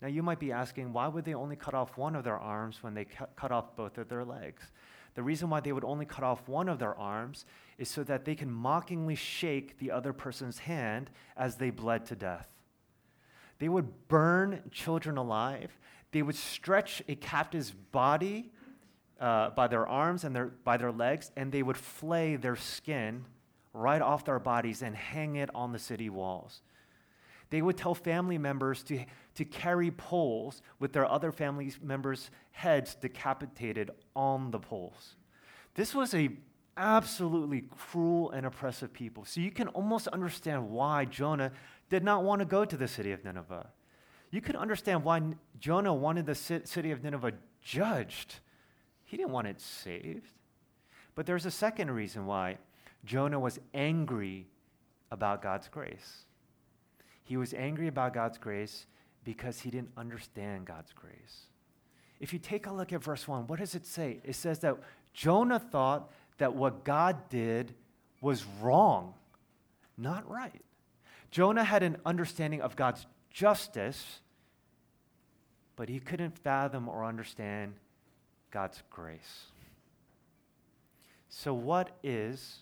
Now, 0.01 0.07
you 0.07 0.23
might 0.23 0.39
be 0.39 0.51
asking, 0.51 0.91
why 0.91 1.07
would 1.07 1.23
they 1.23 1.35
only 1.35 1.55
cut 1.55 1.75
off 1.75 1.99
one 1.99 2.15
of 2.15 2.23
their 2.23 2.39
arms 2.39 2.81
when 2.81 2.95
they 2.95 3.05
cut 3.05 3.51
off 3.51 3.75
both 3.75 3.99
of 3.99 4.09
their 4.09 4.25
legs? 4.25 4.71
the 5.17 5.23
reason 5.23 5.49
why 5.49 5.59
they 5.59 5.71
would 5.71 5.83
only 5.83 6.05
cut 6.05 6.23
off 6.23 6.47
one 6.47 6.69
of 6.69 6.77
their 6.77 6.93
arms 6.95 7.45
is 7.77 7.89
so 7.89 8.03
that 8.03 8.25
they 8.25 8.35
can 8.35 8.51
mockingly 8.51 9.15
shake 9.15 9.77
the 9.77 9.91
other 9.91 10.13
person's 10.13 10.59
hand 10.59 11.09
as 11.35 11.55
they 11.55 11.69
bled 11.69 12.05
to 12.05 12.15
death. 12.15 12.47
They 13.59 13.69
would 13.69 14.07
burn 14.07 14.61
children 14.71 15.17
alive. 15.17 15.77
They 16.11 16.21
would 16.21 16.35
stretch 16.35 17.03
a 17.07 17.15
captive's 17.15 17.71
body 17.71 18.51
uh, 19.19 19.51
by 19.51 19.67
their 19.67 19.87
arms 19.87 20.23
and 20.23 20.35
their, 20.35 20.47
by 20.47 20.77
their 20.77 20.91
legs, 20.91 21.31
and 21.35 21.51
they 21.51 21.63
would 21.63 21.77
flay 21.77 22.35
their 22.35 22.55
skin 22.55 23.25
right 23.73 24.01
off 24.01 24.25
their 24.25 24.39
bodies 24.39 24.81
and 24.81 24.95
hang 24.95 25.35
it 25.35 25.49
on 25.53 25.71
the 25.71 25.79
city 25.79 26.09
walls. 26.09 26.61
They 27.49 27.61
would 27.61 27.77
tell 27.77 27.95
family 27.95 28.37
members 28.37 28.83
to, 28.83 29.05
to 29.35 29.45
carry 29.45 29.91
poles 29.91 30.61
with 30.79 30.93
their 30.93 31.05
other 31.05 31.31
family 31.31 31.71
members' 31.81 32.29
heads 32.51 32.95
decapitated 32.95 33.91
on 34.15 34.51
the 34.51 34.59
poles. 34.59 35.15
This 35.75 35.95
was 35.95 36.13
a 36.13 36.29
absolutely 36.77 37.65
cruel 37.77 38.31
and 38.31 38.45
oppressive 38.45 38.93
people. 38.93 39.25
So 39.25 39.41
you 39.41 39.51
can 39.51 39.67
almost 39.69 40.07
understand 40.07 40.69
why 40.69 41.05
Jonah 41.05 41.51
did 41.89 42.03
not 42.03 42.23
want 42.23 42.39
to 42.39 42.45
go 42.45 42.63
to 42.63 42.77
the 42.77 42.87
city 42.87 43.11
of 43.11 43.25
Nineveh. 43.25 43.67
You 44.31 44.41
can 44.41 44.55
understand 44.55 45.03
why 45.03 45.21
Jonah 45.59 45.93
wanted 45.93 46.25
the 46.25 46.35
city 46.35 46.91
of 46.91 47.03
Nineveh 47.03 47.33
judged. 47.61 48.35
He 49.05 49.17
didn't 49.17 49.31
want 49.31 49.47
it 49.47 49.59
saved. 49.59 50.31
But 51.15 51.25
there's 51.25 51.45
a 51.45 51.51
second 51.51 51.91
reason 51.91 52.25
why 52.25 52.57
Jonah 53.05 53.39
was 53.39 53.59
angry 53.73 54.47
about 55.11 55.41
God's 55.41 55.69
grace. 55.69 56.25
He 57.23 57.37
was 57.37 57.53
angry 57.53 57.87
about 57.87 58.13
God's 58.13 58.37
grace 58.37 58.85
because 59.23 59.61
he 59.61 59.69
didn't 59.69 59.91
understand 59.97 60.65
God's 60.65 60.93
grace. 60.93 61.47
If 62.19 62.33
you 62.33 62.39
take 62.39 62.67
a 62.67 62.73
look 62.73 62.93
at 62.93 63.03
verse 63.03 63.27
1, 63.27 63.47
what 63.47 63.59
does 63.59 63.75
it 63.75 63.85
say? 63.85 64.19
It 64.23 64.35
says 64.35 64.59
that 64.59 64.77
Jonah 65.13 65.59
thought 65.59 66.11
that 66.37 66.55
what 66.55 66.83
God 66.83 67.29
did 67.29 67.73
was 68.21 68.45
wrong, 68.61 69.13
not 69.97 70.29
right. 70.29 70.63
Jonah 71.31 71.63
had 71.63 71.83
an 71.83 71.97
understanding 72.05 72.61
of 72.61 72.75
God's 72.75 73.05
justice, 73.29 74.21
but 75.75 75.89
he 75.89 75.99
couldn't 75.99 76.37
fathom 76.37 76.87
or 76.87 77.05
understand 77.05 77.73
God's 78.51 78.81
grace. 78.89 79.45
So, 81.29 81.53
what 81.53 81.91
is 82.01 82.59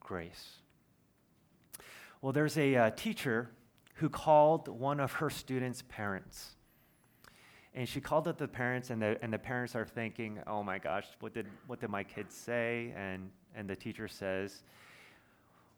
grace? 0.00 0.56
Well, 2.20 2.32
there's 2.32 2.58
a 2.58 2.74
uh, 2.74 2.90
teacher 2.90 3.50
who 3.96 4.08
called 4.08 4.68
one 4.68 4.98
of 4.98 5.12
her 5.14 5.30
students' 5.30 5.82
parents. 5.88 6.55
And 7.76 7.86
she 7.86 8.00
called 8.00 8.26
up 8.26 8.38
the 8.38 8.48
parents, 8.48 8.88
and 8.88 9.00
the, 9.02 9.18
and 9.20 9.30
the 9.30 9.38
parents 9.38 9.76
are 9.76 9.84
thinking, 9.84 10.40
oh 10.46 10.62
my 10.62 10.78
gosh, 10.78 11.06
what 11.20 11.34
did, 11.34 11.46
what 11.66 11.78
did 11.78 11.90
my 11.90 12.02
kids 12.02 12.34
say? 12.34 12.94
And, 12.96 13.30
and 13.54 13.68
the 13.68 13.76
teacher 13.76 14.08
says, 14.08 14.62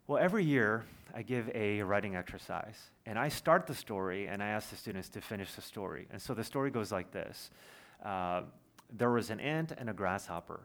well, 0.07 0.23
every 0.23 0.45
year 0.45 0.85
I 1.13 1.23
give 1.23 1.51
a 1.55 1.83
writing 1.83 2.15
exercise, 2.15 2.79
and 3.05 3.19
I 3.19 3.29
start 3.29 3.67
the 3.67 3.75
story, 3.75 4.29
and 4.29 4.41
I 4.41 4.47
ask 4.47 4.71
the 4.71 4.77
students 4.77 5.09
to 5.11 5.21
finish 5.21 5.55
the 5.55 5.61
story. 5.61 6.07
And 6.13 6.23
so 6.23 6.35
the 6.35 6.45
story 6.45 6.71
goes 6.71 6.93
like 6.93 7.11
this 7.11 7.51
uh, 8.05 8.43
There 8.97 9.11
was 9.11 9.31
an 9.31 9.41
ant 9.41 9.73
and 9.77 9.91
a 9.91 9.93
grasshopper. 9.93 10.61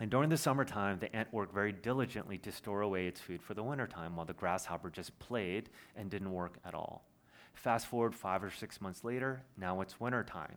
And 0.00 0.10
during 0.10 0.28
the 0.28 0.36
summertime, 0.36 0.98
the 0.98 1.14
ant 1.16 1.32
worked 1.32 1.54
very 1.54 1.72
diligently 1.72 2.36
to 2.38 2.52
store 2.52 2.82
away 2.82 3.06
its 3.06 3.20
food 3.20 3.42
for 3.42 3.54
the 3.54 3.62
wintertime, 3.62 4.16
while 4.16 4.26
the 4.26 4.34
grasshopper 4.34 4.90
just 4.90 5.18
played 5.18 5.70
and 5.96 6.10
didn't 6.10 6.30
work 6.30 6.58
at 6.64 6.74
all. 6.74 7.04
Fast 7.54 7.86
forward 7.86 8.14
five 8.14 8.42
or 8.42 8.50
six 8.50 8.80
months 8.80 9.04
later, 9.04 9.42
now 9.56 9.80
it's 9.80 10.00
winter 10.00 10.24
time. 10.24 10.56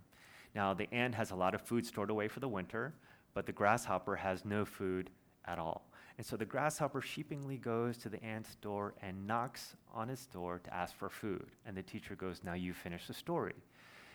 Now, 0.56 0.74
the 0.74 0.92
ant 0.94 1.16
has 1.16 1.32
a 1.32 1.36
lot 1.36 1.54
of 1.54 1.62
food 1.62 1.86
stored 1.86 2.10
away 2.10 2.28
for 2.28 2.40
the 2.40 2.48
winter, 2.48 2.94
but 3.34 3.46
the 3.46 3.52
grasshopper 3.52 4.16
has 4.16 4.46
no 4.46 4.64
food 4.66 5.10
at 5.46 5.60
all. 5.60 5.86
And 6.18 6.26
so 6.26 6.38
the 6.38 6.46
grasshopper 6.46 7.02
sheepingly 7.02 7.60
goes 7.60 7.98
to 7.98 8.10
the 8.10 8.24
ant's 8.24 8.56
door 8.56 8.94
and 9.02 9.28
knocks 9.28 9.76
on 9.94 10.10
its 10.10 10.26
door 10.26 10.62
to 10.64 10.74
ask 10.74 10.96
for 10.96 11.10
food. 11.10 11.48
And 11.66 11.76
the 11.76 11.84
teacher 11.84 12.16
goes, 12.16 12.42
Now 12.44 12.54
you 12.54 12.74
finish 12.74 13.08
the 13.08 13.14
story. 13.14 13.56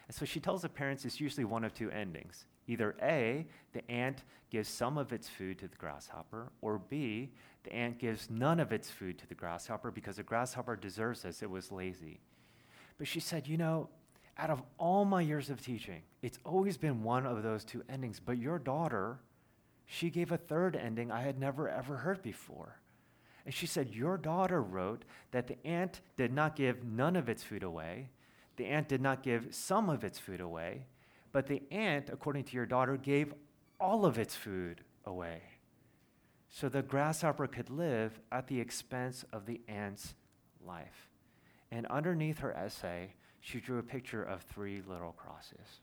And 0.08 0.14
so 0.14 0.24
she 0.24 0.40
tells 0.40 0.62
the 0.62 0.68
parents 0.68 1.04
it's 1.04 1.20
usually 1.20 1.44
one 1.44 1.62
of 1.62 1.74
two 1.74 1.90
endings. 1.90 2.46
Either 2.66 2.96
A, 3.02 3.46
the 3.72 3.88
ant 3.90 4.24
gives 4.50 4.68
some 4.68 4.96
of 4.96 5.12
its 5.12 5.28
food 5.28 5.58
to 5.58 5.68
the 5.68 5.76
grasshopper, 5.76 6.50
or 6.62 6.78
B, 6.78 7.30
the 7.64 7.72
ant 7.72 7.98
gives 7.98 8.30
none 8.30 8.60
of 8.60 8.72
its 8.72 8.90
food 8.90 9.18
to 9.18 9.26
the 9.26 9.34
grasshopper 9.34 9.90
because 9.90 10.16
the 10.16 10.22
grasshopper 10.22 10.76
deserves 10.76 11.22
this, 11.22 11.42
it 11.42 11.50
was 11.50 11.70
lazy. 11.70 12.20
But 13.00 13.08
she 13.08 13.18
said, 13.18 13.48
You 13.48 13.56
know, 13.56 13.88
out 14.36 14.50
of 14.50 14.62
all 14.76 15.06
my 15.06 15.22
years 15.22 15.48
of 15.48 15.62
teaching, 15.62 16.02
it's 16.20 16.38
always 16.44 16.76
been 16.76 17.02
one 17.02 17.24
of 17.24 17.42
those 17.42 17.64
two 17.64 17.82
endings, 17.88 18.20
but 18.20 18.36
your 18.36 18.58
daughter, 18.58 19.20
she 19.86 20.10
gave 20.10 20.30
a 20.30 20.36
third 20.36 20.76
ending 20.76 21.10
I 21.10 21.22
had 21.22 21.38
never 21.38 21.66
ever 21.66 21.96
heard 21.96 22.20
before. 22.20 22.78
And 23.46 23.54
she 23.54 23.66
said, 23.66 23.94
Your 23.94 24.18
daughter 24.18 24.60
wrote 24.60 25.06
that 25.30 25.46
the 25.46 25.56
ant 25.66 26.02
did 26.18 26.30
not 26.30 26.56
give 26.56 26.84
none 26.84 27.16
of 27.16 27.30
its 27.30 27.42
food 27.42 27.62
away, 27.62 28.10
the 28.56 28.66
ant 28.66 28.88
did 28.88 29.00
not 29.00 29.22
give 29.22 29.46
some 29.54 29.88
of 29.88 30.04
its 30.04 30.18
food 30.18 30.42
away, 30.42 30.84
but 31.32 31.46
the 31.46 31.62
ant, 31.70 32.10
according 32.12 32.44
to 32.44 32.54
your 32.54 32.66
daughter, 32.66 32.98
gave 32.98 33.32
all 33.80 34.04
of 34.04 34.18
its 34.18 34.36
food 34.36 34.82
away. 35.06 35.40
So 36.50 36.68
the 36.68 36.82
grasshopper 36.82 37.46
could 37.46 37.70
live 37.70 38.20
at 38.30 38.48
the 38.48 38.60
expense 38.60 39.24
of 39.32 39.46
the 39.46 39.62
ant's 39.68 40.12
life. 40.62 41.09
And 41.72 41.86
underneath 41.86 42.38
her 42.40 42.56
essay, 42.56 43.14
she 43.40 43.60
drew 43.60 43.78
a 43.78 43.82
picture 43.82 44.22
of 44.22 44.42
three 44.42 44.82
little 44.86 45.12
crosses. 45.12 45.80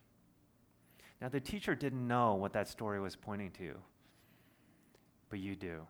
Now, 1.21 1.29
the 1.29 1.39
teacher 1.39 1.73
didn't 1.75 2.07
know 2.07 2.35
what 2.35 2.53
that 2.53 2.67
story 2.67 2.99
was 2.99 3.15
pointing 3.15 3.51
to, 3.51 3.75
but 5.29 5.39
you 5.39 5.55
do. 5.55 5.81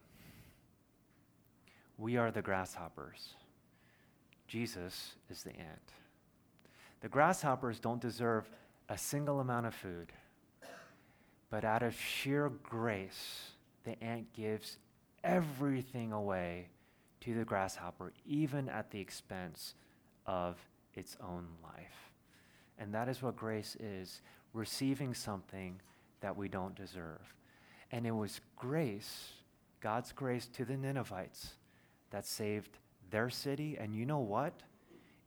We 1.97 2.15
are 2.17 2.31
the 2.31 2.41
grasshoppers. 2.41 3.33
Jesus 4.47 5.15
is 5.29 5.43
the 5.43 5.51
ant. 5.51 5.91
The 7.01 7.09
grasshoppers 7.09 7.79
don't 7.79 8.01
deserve 8.01 8.49
a 8.87 8.97
single 8.97 9.41
amount 9.41 9.65
of 9.65 9.75
food, 9.75 10.13
but 11.49 11.65
out 11.65 11.83
of 11.83 11.99
sheer 11.99 12.49
grace, 12.63 13.51
the 13.83 14.01
ant 14.01 14.31
gives 14.33 14.77
everything 15.23 16.13
away 16.13 16.69
to 17.21 17.33
the 17.33 17.43
grasshopper, 17.43 18.13
even 18.25 18.69
at 18.69 18.91
the 18.91 18.99
expense 18.99 19.73
of 20.27 20.57
its 20.93 21.17
own 21.21 21.47
life. 21.63 22.11
And 22.77 22.93
that 22.93 23.09
is 23.09 23.21
what 23.21 23.35
grace 23.35 23.75
is 23.79 24.21
receiving 24.53 25.13
something 25.13 25.79
that 26.21 26.35
we 26.35 26.47
don't 26.47 26.75
deserve. 26.75 27.33
And 27.91 28.05
it 28.05 28.11
was 28.11 28.41
grace, 28.55 29.29
God's 29.81 30.11
grace 30.11 30.47
to 30.47 30.65
the 30.65 30.77
Ninevites, 30.77 31.55
that 32.11 32.25
saved 32.25 32.77
their 33.09 33.29
city. 33.29 33.77
And 33.79 33.95
you 33.95 34.05
know 34.05 34.19
what? 34.19 34.53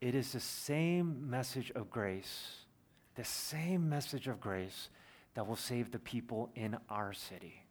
It 0.01 0.15
is 0.15 0.33
the 0.33 0.41
same 0.41 1.29
message 1.29 1.71
of 1.75 1.91
grace, 1.91 2.65
the 3.15 3.25
same 3.25 3.89
message 3.89 4.29
of 4.29 4.41
grace 4.41 4.89
that 5.35 5.47
will 5.47 5.57
save 5.57 5.91
the 5.91 5.99
people 5.99 6.51
in 6.55 6.77
our 6.89 7.13
city. 7.13 7.65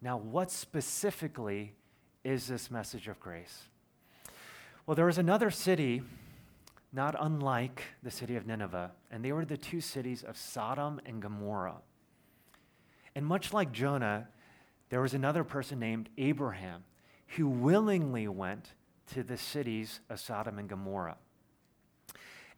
Now, 0.00 0.16
what 0.16 0.50
specifically 0.50 1.74
is 2.24 2.46
this 2.46 2.70
message 2.70 3.08
of 3.08 3.18
grace? 3.20 3.64
Well, 4.86 4.94
there 4.94 5.06
was 5.06 5.18
another 5.18 5.50
city, 5.50 6.02
not 6.96 7.14
unlike 7.20 7.82
the 8.02 8.10
city 8.10 8.36
of 8.36 8.46
Nineveh, 8.46 8.90
and 9.10 9.22
they 9.22 9.30
were 9.30 9.44
the 9.44 9.58
two 9.58 9.82
cities 9.82 10.22
of 10.22 10.36
Sodom 10.36 10.98
and 11.04 11.20
Gomorrah. 11.20 11.82
And 13.14 13.26
much 13.26 13.52
like 13.52 13.70
Jonah, 13.70 14.28
there 14.88 15.02
was 15.02 15.12
another 15.12 15.44
person 15.44 15.78
named 15.78 16.08
Abraham 16.16 16.84
who 17.36 17.48
willingly 17.48 18.26
went 18.28 18.72
to 19.12 19.22
the 19.22 19.36
cities 19.36 20.00
of 20.08 20.18
Sodom 20.18 20.58
and 20.58 20.70
Gomorrah. 20.70 21.18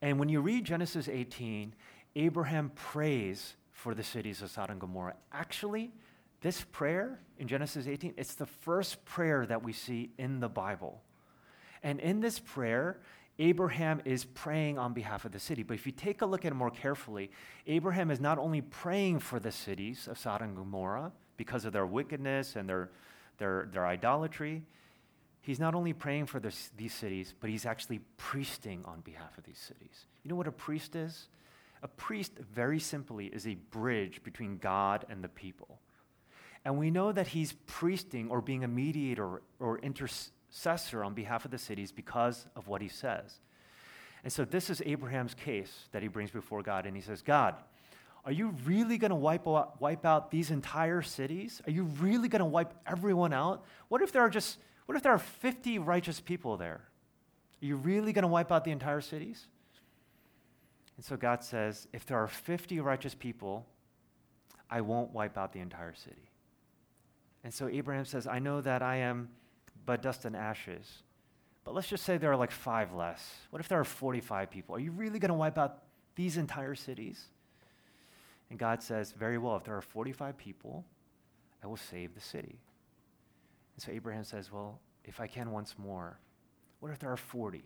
And 0.01 0.21
when 0.21 0.29
you 0.29 0.41
read 0.41 0.65
Genesis 0.65 1.09
18, 1.09 1.75
Abraham 2.15 2.71
prays 2.77 3.57
for 3.73 3.93
the 3.93 4.05
cities 4.05 4.41
of 4.41 4.51
Sodom 4.51 4.73
and 4.75 4.81
Gomorrah. 4.81 5.17
Actually, 5.33 5.91
this 6.43 6.63
prayer 6.71 7.19
in 7.39 7.49
Genesis 7.49 7.89
18, 7.89 8.15
it's 8.17 8.37
the 8.37 8.47
first 8.47 9.05
prayer 9.05 9.45
that 9.47 9.65
we 9.65 9.73
see 9.73 10.11
in 10.17 10.39
the 10.39 10.49
Bible. 10.49 11.03
And 11.83 11.99
in 11.99 12.21
this 12.21 12.39
prayer, 12.39 13.01
Abraham 13.39 14.03
is 14.05 14.25
praying 14.25 14.79
on 14.79 14.93
behalf 14.93 15.25
of 15.25 15.33
the 15.33 15.39
city. 15.39 15.63
But 15.63 15.75
if 15.75 15.87
you 15.87 15.93
take 15.93 16.23
a 16.23 16.27
look 16.27 16.45
at 16.45 16.53
it 16.53 16.57
more 16.57 16.71
carefully, 16.71 17.31
Abraham 17.67 18.11
is 18.11 18.21
not 18.21 18.39
only 18.39 18.61
praying 18.61 19.21
for 19.21 19.39
the 19.39 19.53
cities 19.53 20.09
of 20.09 20.19
Sodom 20.19 20.49
and 20.49 20.57
Gomorrah 20.57 21.13
because 21.37 21.65
of 21.65 21.73
their 21.73 21.87
wickedness 21.87 22.57
and 22.57 22.69
their, 22.69 22.91
their, 23.39 23.69
their 23.73 23.87
idolatry, 23.87 24.63
he's 25.41 25.61
not 25.61 25.75
only 25.77 25.93
praying 25.93 26.27
for 26.27 26.41
this, 26.41 26.71
these 26.77 26.93
cities, 26.93 27.33
but 27.39 27.49
he's 27.49 27.65
actually 27.65 28.01
priesting 28.17 28.85
on 28.85 29.01
behalf 29.01 29.39
of 29.39 29.45
these 29.45 29.59
cities. 29.59 30.07
You 30.25 30.31
know 30.31 30.37
what 30.37 30.49
a 30.49 30.53
priest 30.53 30.97
is? 30.97 31.29
A 31.83 31.89
priest, 31.89 32.33
very 32.53 32.81
simply, 32.81 33.27
is 33.27 33.47
a 33.47 33.55
bridge 33.55 34.21
between 34.25 34.59
God 34.59 35.07
and 35.09 35.23
the 35.23 35.29
people. 35.29 35.79
And 36.65 36.77
we 36.77 36.91
know 36.91 37.13
that 37.13 37.29
he's 37.29 37.53
priesting 37.67 38.31
or 38.31 38.41
being 38.41 38.65
a 38.65 38.69
mediator 38.69 39.43
or 39.61 39.79
intercessor 40.49 41.05
on 41.05 41.15
behalf 41.15 41.45
of 41.45 41.51
the 41.51 41.59
cities 41.59 41.93
because 41.93 42.47
of 42.57 42.69
what 42.69 42.83
he 42.83 42.89
says. 42.89 43.41
And 44.25 44.33
so 44.33 44.45
this 44.45 44.71
is 44.71 44.83
Abraham's 44.85 45.35
case 45.35 45.89
that 45.93 46.03
he 46.03 46.09
brings 46.09 46.31
before 46.31 46.63
God. 46.63 46.87
And 46.87 46.97
he 46.97 47.03
says, 47.03 47.23
God, 47.23 47.55
Are 48.25 48.33
you 48.33 48.55
really 48.65 48.99
going 48.99 49.11
to 49.11 49.17
wipe 49.17 49.47
out, 49.47 49.81
wipe 49.81 50.05
out 50.05 50.31
these 50.31 50.51
entire 50.51 51.03
cities? 51.03 51.63
Are 51.67 51.71
you 51.71 51.85
really 51.85 52.29
going 52.29 52.41
to 52.41 52.45
wipe 52.45 52.75
everyone 52.87 53.33
out? 53.33 53.65
What 53.89 54.03
if 54.03 54.13
there 54.13 54.23
are 54.23 54.31
just 54.31 54.59
what 54.87 54.97
if 54.97 55.03
there 55.03 55.13
are 55.13 55.19
50 55.19 55.79
righteous 55.79 56.19
people 56.21 56.57
there? 56.57 56.81
Are 57.63 57.67
you 57.67 57.77
really 57.77 58.13
going 58.13 58.23
to 58.23 58.29
wipe 58.29 58.51
out 58.51 58.65
the 58.65 58.71
entire 58.71 59.03
cities? 59.03 59.47
And 60.97 61.05
so 61.05 61.17
God 61.17 61.45
says, 61.45 61.87
if 61.93 62.07
there 62.07 62.17
are 62.17 62.27
50 62.27 62.81
righteous 62.81 63.15
people, 63.15 63.67
I 64.71 64.81
won't 64.81 65.13
wipe 65.13 65.37
out 65.37 65.53
the 65.53 65.61
entire 65.61 65.95
city. 65.95 66.31
And 67.45 67.53
so 67.53 67.69
Abraham 67.69 68.07
says, 68.07 68.27
I 68.27 68.39
know 68.39 68.63
that 68.63 68.83
I 68.83 68.97
am 68.97 69.29
but 69.89 70.03
dust 70.03 70.27
and 70.27 70.37
ashes. 70.37 71.03
But 71.65 71.75
let's 71.75 71.89
just 71.89 72.05
say 72.05 72.19
there 72.19 72.31
are 72.31 72.37
like 72.37 72.51
five 72.51 72.93
less. 72.93 73.27
What 73.49 73.61
if 73.61 73.69
there 73.69 73.81
are 73.81 73.85
45 73.85 74.51
people? 74.51 74.75
Are 74.75 74.79
you 74.79 74.91
really 74.91 75.19
going 75.19 75.31
to 75.31 75.35
wipe 75.35 75.57
out 75.57 75.79
these 76.15 76.37
entire 76.37 76.75
cities? 76.75 77.25
And 78.51 78.59
God 78.59 78.83
says, 78.83 79.13
Very 79.13 79.39
well, 79.39 79.57
if 79.57 79.65
there 79.65 79.75
are 79.75 79.81
45 79.81 80.37
people, 80.37 80.85
I 81.65 81.67
will 81.69 81.79
save 81.79 82.15
the 82.15 82.21
city. 82.21 82.61
And 83.77 83.83
so 83.83 83.91
Abraham 83.91 84.25
says, 84.25 84.53
Well, 84.53 84.79
if 85.07 85.23
I 85.23 85.27
can 85.27 85.53
once 85.53 85.75
more, 85.79 86.19
what 86.81 86.93
if 86.93 86.99
there 86.99 87.11
are 87.11 87.17
40? 87.17 87.65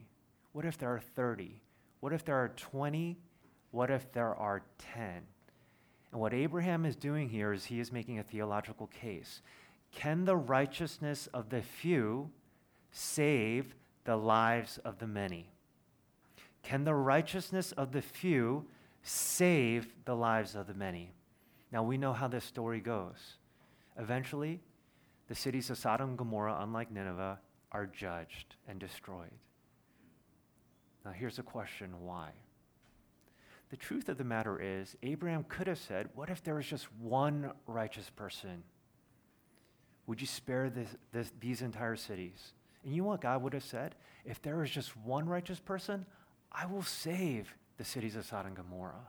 What 0.52 0.64
if 0.64 0.78
there 0.78 0.94
are 0.94 1.00
30? 1.00 1.60
What 1.98 2.12
if 2.12 2.24
there 2.24 2.36
are 2.36 2.50
20? 2.50 3.18
What 3.72 3.90
if 3.90 4.12
there 4.12 4.32
are 4.36 4.62
10? 4.94 5.22
And 6.12 6.20
what 6.20 6.32
Abraham 6.32 6.84
is 6.84 6.94
doing 6.94 7.28
here 7.28 7.52
is 7.52 7.64
he 7.64 7.80
is 7.80 7.90
making 7.90 8.20
a 8.20 8.22
theological 8.22 8.86
case. 8.86 9.42
Can 9.92 10.24
the 10.24 10.36
righteousness 10.36 11.28
of 11.28 11.50
the 11.50 11.62
few 11.62 12.30
save 12.90 13.74
the 14.04 14.16
lives 14.16 14.78
of 14.78 14.98
the 14.98 15.06
many? 15.06 15.52
Can 16.62 16.84
the 16.84 16.94
righteousness 16.94 17.72
of 17.72 17.92
the 17.92 18.02
few 18.02 18.66
save 19.02 19.92
the 20.04 20.14
lives 20.14 20.54
of 20.54 20.66
the 20.66 20.74
many? 20.74 21.12
Now 21.70 21.82
we 21.82 21.98
know 21.98 22.12
how 22.12 22.28
this 22.28 22.44
story 22.44 22.80
goes. 22.80 23.36
Eventually, 23.98 24.60
the 25.28 25.34
cities 25.34 25.70
of 25.70 25.78
Sodom 25.78 26.10
and 26.10 26.18
Gomorrah, 26.18 26.58
unlike 26.60 26.90
Nineveh, 26.90 27.38
are 27.70 27.86
judged 27.86 28.56
and 28.68 28.78
destroyed. 28.78 29.30
Now, 31.04 31.12
here's 31.12 31.38
a 31.38 31.42
question 31.42 31.90
why? 32.04 32.30
The 33.70 33.76
truth 33.76 34.08
of 34.08 34.18
the 34.18 34.24
matter 34.24 34.60
is, 34.60 34.96
Abraham 35.02 35.44
could 35.48 35.66
have 35.66 35.78
said, 35.78 36.10
What 36.14 36.28
if 36.28 36.42
there 36.42 36.54
was 36.54 36.66
just 36.66 36.92
one 37.00 37.52
righteous 37.66 38.10
person? 38.10 38.62
Would 40.06 40.20
you 40.20 40.26
spare 40.26 40.68
this, 40.70 40.88
this, 41.12 41.30
these 41.40 41.62
entire 41.62 41.96
cities? 41.96 42.52
And 42.84 42.94
you 42.94 43.02
know 43.02 43.08
what 43.08 43.20
God 43.20 43.42
would 43.42 43.52
have 43.52 43.62
said? 43.62 43.94
If 44.24 44.42
there 44.42 44.62
is 44.62 44.70
just 44.70 44.96
one 44.96 45.28
righteous 45.28 45.60
person, 45.60 46.06
I 46.50 46.66
will 46.66 46.82
save 46.82 47.54
the 47.78 47.84
cities 47.84 48.16
of 48.16 48.24
Sodom 48.24 48.48
and 48.48 48.56
Gomorrah. 48.56 49.08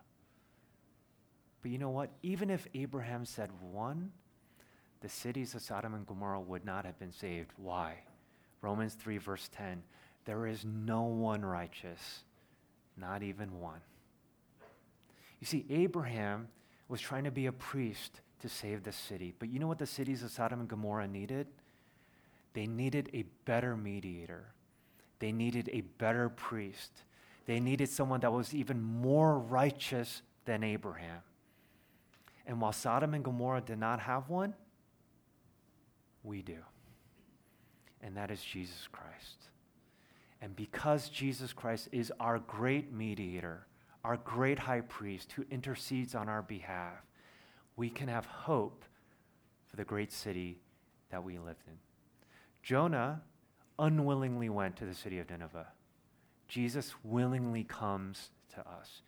But 1.62 1.72
you 1.72 1.78
know 1.78 1.90
what? 1.90 2.12
Even 2.22 2.50
if 2.50 2.68
Abraham 2.74 3.26
said 3.26 3.50
one, 3.72 4.12
the 5.02 5.10
cities 5.10 5.56
of 5.56 5.62
Sodom 5.62 5.94
and 5.94 6.06
Gomorrah 6.06 6.40
would 6.40 6.66
not 6.66 6.86
have 6.86 7.00
been 7.00 7.12
saved. 7.12 7.52
Why? 7.58 7.96
Romans 8.62 8.94
3, 8.96 9.18
verse 9.18 9.50
10 9.56 9.84
there 10.26 10.48
is 10.48 10.64
no 10.64 11.04
one 11.04 11.44
righteous, 11.44 12.24
not 12.96 13.24
even 13.24 13.60
one. 13.60 13.82
You 15.42 15.46
see, 15.46 15.66
Abraham 15.70 16.48
was 16.88 17.02
trying 17.02 17.26
to 17.26 17.32
be 17.32 17.48
a 17.48 17.52
priest 17.52 18.22
to 18.44 18.50
save 18.50 18.84
the 18.84 18.92
city. 18.92 19.34
But 19.40 19.48
you 19.48 19.58
know 19.58 19.68
what 19.68 19.78
the 19.80 19.88
cities 19.88 20.22
of 20.22 20.30
Sodom 20.30 20.60
and 20.60 20.68
Gomorrah 20.68 21.08
needed? 21.08 21.48
They 22.54 22.68
needed 22.68 23.10
a 23.14 23.24
better 23.46 23.78
mediator. 23.78 24.48
They 25.20 25.32
needed 25.32 25.70
a 25.72 25.80
better 25.80 26.28
priest. 26.28 26.92
They 27.46 27.62
needed 27.62 27.88
someone 27.88 28.20
that 28.20 28.34
was 28.34 28.54
even 28.54 28.82
more 28.82 29.40
righteous 29.40 30.24
than 30.44 30.62
Abraham. 30.62 31.22
And 32.46 32.60
while 32.60 32.74
Sodom 32.74 33.14
and 33.14 33.24
Gomorrah 33.24 33.62
did 33.62 33.80
not 33.80 34.02
have 34.02 34.28
one, 34.28 34.54
we 36.22 36.42
do. 36.42 36.60
And 38.02 38.18
that 38.18 38.30
is 38.30 38.44
Jesus 38.44 38.90
Christ. 38.92 39.48
And 40.42 40.54
because 40.54 41.08
Jesus 41.08 41.54
Christ 41.54 41.88
is 41.94 42.12
our 42.20 42.40
great 42.40 42.92
mediator, 42.92 43.68
our 44.04 44.18
great 44.18 44.60
high 44.60 44.82
priest 44.82 45.32
who 45.32 45.46
intercedes 45.50 46.14
on 46.14 46.28
our 46.28 46.42
behalf, 46.42 47.06
we 47.76 47.90
can 47.90 48.08
have 48.08 48.26
hope 48.26 48.84
for 49.68 49.76
the 49.76 49.84
great 49.84 50.12
city 50.12 50.60
that 51.10 51.24
we 51.24 51.38
lived 51.38 51.64
in. 51.68 51.74
Jonah 52.62 53.22
unwillingly 53.80 54.50
went 54.50 54.76
to 54.78 54.86
the 54.86 54.94
city 54.94 55.20
of 55.20 55.30
Nineveh. 55.30 55.68
Jesus 56.48 56.94
willingly 57.04 57.64
comes 57.64 58.30
to 58.54 58.60
us. 58.62 59.02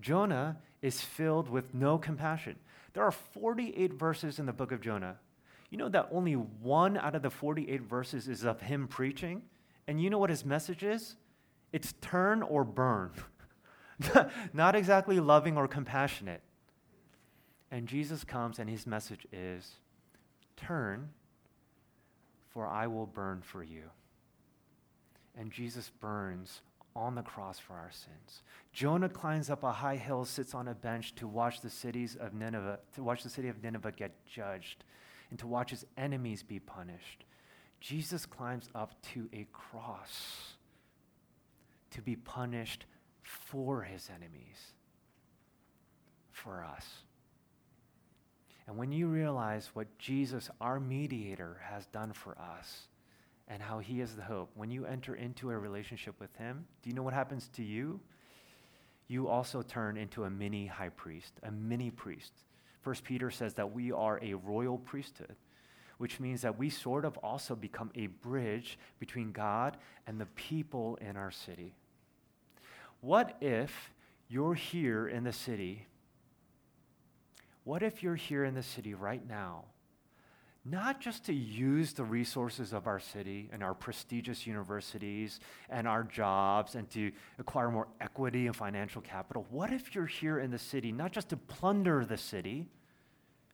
Jonah 0.00 0.58
is 0.80 1.00
filled 1.00 1.48
with 1.48 1.74
no 1.74 1.98
compassion. 1.98 2.56
There 2.94 3.04
are 3.04 3.12
48 3.12 3.92
verses 3.94 4.38
in 4.38 4.46
the 4.46 4.52
book 4.52 4.72
of 4.72 4.80
Jonah. 4.80 5.16
You 5.70 5.78
know 5.78 5.88
that 5.88 6.08
only 6.12 6.34
one 6.34 6.96
out 6.96 7.14
of 7.14 7.22
the 7.22 7.30
48 7.30 7.82
verses 7.82 8.28
is 8.28 8.44
of 8.44 8.60
him 8.60 8.86
preaching? 8.86 9.42
And 9.88 10.00
you 10.00 10.10
know 10.10 10.18
what 10.18 10.30
his 10.30 10.44
message 10.44 10.84
is? 10.84 11.16
It's 11.72 11.94
turn 12.00 12.42
or 12.42 12.64
burn. 12.64 13.10
Not 14.52 14.74
exactly 14.74 15.18
loving 15.18 15.56
or 15.56 15.66
compassionate. 15.66 16.42
And 17.72 17.88
Jesus 17.88 18.22
comes 18.22 18.58
and 18.58 18.68
his 18.68 18.86
message 18.86 19.26
is 19.32 19.76
turn, 20.58 21.08
for 22.50 22.66
I 22.66 22.86
will 22.86 23.06
burn 23.06 23.40
for 23.40 23.64
you. 23.64 23.84
And 25.36 25.50
Jesus 25.50 25.90
burns 25.98 26.60
on 26.94 27.14
the 27.14 27.22
cross 27.22 27.58
for 27.58 27.72
our 27.72 27.90
sins. 27.90 28.42
Jonah 28.74 29.08
climbs 29.08 29.48
up 29.48 29.62
a 29.62 29.72
high 29.72 29.96
hill, 29.96 30.26
sits 30.26 30.54
on 30.54 30.68
a 30.68 30.74
bench 30.74 31.14
to 31.14 31.26
watch 31.26 31.62
the 31.62 31.70
cities 31.70 32.14
of 32.14 32.34
Nineveh, 32.34 32.78
to 32.94 33.02
watch 33.02 33.22
the 33.22 33.30
city 33.30 33.48
of 33.48 33.62
Nineveh 33.62 33.92
get 33.92 34.26
judged, 34.26 34.84
and 35.30 35.38
to 35.38 35.46
watch 35.46 35.70
his 35.70 35.86
enemies 35.96 36.42
be 36.42 36.58
punished. 36.58 37.24
Jesus 37.80 38.26
climbs 38.26 38.68
up 38.74 39.00
to 39.14 39.30
a 39.32 39.46
cross 39.50 40.56
to 41.92 42.02
be 42.02 42.16
punished 42.16 42.84
for 43.22 43.80
his 43.82 44.10
enemies, 44.14 44.58
for 46.32 46.62
us. 46.62 46.86
And 48.66 48.76
when 48.76 48.92
you 48.92 49.08
realize 49.08 49.70
what 49.74 49.98
Jesus, 49.98 50.48
our 50.60 50.78
mediator, 50.78 51.60
has 51.68 51.86
done 51.86 52.12
for 52.12 52.36
us 52.38 52.88
and 53.48 53.62
how 53.62 53.80
he 53.80 54.00
is 54.00 54.14
the 54.14 54.22
hope, 54.22 54.50
when 54.54 54.70
you 54.70 54.86
enter 54.86 55.14
into 55.14 55.50
a 55.50 55.58
relationship 55.58 56.18
with 56.20 56.34
him, 56.36 56.64
do 56.82 56.88
you 56.88 56.94
know 56.94 57.02
what 57.02 57.14
happens 57.14 57.48
to 57.54 57.62
you? 57.62 58.00
You 59.08 59.28
also 59.28 59.62
turn 59.62 59.96
into 59.96 60.24
a 60.24 60.30
mini 60.30 60.66
high 60.66 60.90
priest, 60.90 61.34
a 61.42 61.50
mini 61.50 61.90
priest. 61.90 62.32
First 62.82 63.04
Peter 63.04 63.30
says 63.30 63.54
that 63.54 63.72
we 63.72 63.92
are 63.92 64.18
a 64.22 64.34
royal 64.34 64.78
priesthood, 64.78 65.36
which 65.98 66.18
means 66.18 66.42
that 66.42 66.58
we 66.58 66.70
sort 66.70 67.04
of 67.04 67.16
also 67.18 67.54
become 67.54 67.90
a 67.94 68.06
bridge 68.06 68.78
between 68.98 69.32
God 69.32 69.76
and 70.06 70.20
the 70.20 70.26
people 70.26 70.98
in 71.00 71.16
our 71.16 71.30
city. 71.30 71.74
What 73.00 73.36
if 73.40 73.92
you're 74.28 74.54
here 74.54 75.08
in 75.08 75.24
the 75.24 75.32
city 75.32 75.86
what 77.64 77.82
if 77.82 78.02
you're 78.02 78.16
here 78.16 78.44
in 78.44 78.54
the 78.54 78.62
city 78.62 78.94
right 78.94 79.26
now, 79.28 79.64
not 80.64 81.00
just 81.00 81.24
to 81.26 81.32
use 81.32 81.92
the 81.92 82.04
resources 82.04 82.72
of 82.72 82.86
our 82.86 83.00
city 83.00 83.48
and 83.52 83.62
our 83.62 83.74
prestigious 83.74 84.46
universities 84.46 85.40
and 85.68 85.88
our 85.88 86.04
jobs 86.04 86.76
and 86.76 86.88
to 86.90 87.10
acquire 87.38 87.70
more 87.70 87.88
equity 88.00 88.46
and 88.46 88.54
financial 88.54 89.00
capital? 89.00 89.46
What 89.50 89.72
if 89.72 89.94
you're 89.94 90.06
here 90.06 90.38
in 90.38 90.50
the 90.50 90.58
city, 90.58 90.92
not 90.92 91.12
just 91.12 91.30
to 91.30 91.36
plunder 91.36 92.04
the 92.04 92.16
city 92.16 92.66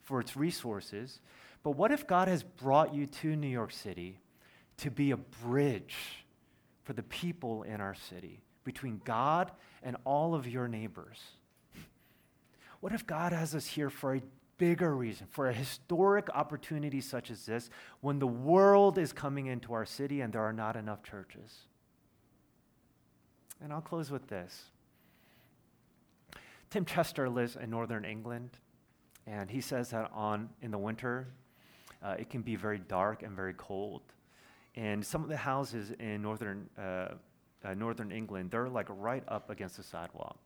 for 0.03 0.21
its 0.21 0.37
resources, 0.37 1.21
but 1.63 1.73
what 1.73 1.93
if 1.93 2.07
God 2.07 2.29
has 2.29 2.43
brought 2.43 2.95
you 2.95 3.07
to 3.07 3.37
New 3.37 3.49
York 3.49 3.73
City 3.73 4.21
to 4.79 4.91
be 4.91 5.11
a 5.11 5.17
bridge 5.17 5.97
for 6.85 6.93
the 6.93 7.03
people 7.03 7.63
in 7.63 7.81
our 7.81 7.95
city 7.95 8.41
between 8.65 9.01
God 9.05 9.51
and 9.83 9.97
all 10.05 10.35
of 10.35 10.47
your 10.47 10.69
neighbors? 10.69 11.19
What 12.81 12.93
if 12.93 13.07
God 13.07 13.33
has 13.33 13.55
us 13.55 13.67
here 13.67 13.91
for 13.91 14.15
a 14.15 14.23
bigger 14.57 14.95
reason, 14.95 15.27
for 15.31 15.49
a 15.49 15.53
historic 15.53 16.29
opportunity 16.35 17.01
such 17.01 17.31
as 17.31 17.47
this, 17.47 17.71
when 18.01 18.19
the 18.19 18.27
world 18.27 18.99
is 18.99 19.13
coming 19.13 19.47
into 19.47 19.73
our 19.73 19.85
city 19.85 20.21
and 20.21 20.33
there 20.33 20.43
are 20.43 20.53
not 20.53 20.77
enough 20.77 21.03
churches? 21.03 21.67
And 23.61 23.73
I'll 23.73 23.81
close 23.81 24.11
with 24.11 24.29
this. 24.29 24.65
Tim 26.71 26.85
Chester 26.85 27.29
lives 27.29 27.57
in 27.57 27.71
northern 27.71 28.05
England, 28.05 28.51
and 29.27 29.51
he 29.51 29.61
says 29.61 29.91
that 29.91 30.11
on 30.13 30.51
in 30.61 30.71
the 30.71 30.79
winter, 30.79 31.29
uh, 32.03 32.15
it 32.19 32.31
can 32.31 32.43
be 32.43 32.57
very 32.57 32.79
dark 32.79 33.23
and 33.23 33.35
very 33.35 33.55
cold. 33.55 34.03
And 34.77 35.05
some 35.05 35.23
of 35.23 35.29
the 35.29 35.37
houses 35.37 35.93
in 35.99 36.23
northern, 36.23 36.69
uh, 36.79 37.15
uh, 37.65 37.75
northern 37.75 38.13
England, 38.13 38.51
they're 38.51 38.69
like 38.69 38.87
right 38.89 39.25
up 39.27 39.51
against 39.51 39.77
the 39.77 39.83
sidewalk. 39.83 40.39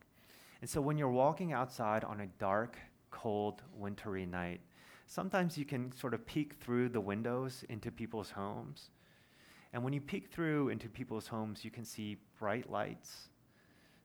And 0.63 0.71
so 0.71 0.81
when 0.81 0.97
you're 0.97 1.11
walking 1.11 1.53
outside 1.53 2.05
on 2.05 2.21
a 2.21 2.29
dark, 2.39 2.79
cold, 3.11 3.63
wintry 3.77 4.25
night, 4.25 4.61
sometimes 5.07 5.59
you 5.59 5.65
can 5.65 5.91
sort 5.93 6.15
of 6.15 6.25
peek 6.25 6.55
through 6.55 6.89
the 6.89 7.01
windows 7.01 7.65
into 7.69 7.91
people's 7.91 8.31
homes. 8.31 8.91
And 9.73 9.83
when 9.83 9.93
you 9.93 10.01
peek 10.01 10.31
through 10.31 10.69
into 10.69 10.89
people's 10.89 11.27
homes, 11.27 11.65
you 11.65 11.73
can 11.73 11.85
see 11.85 12.17
bright 12.39 12.71
lights, 12.71 13.29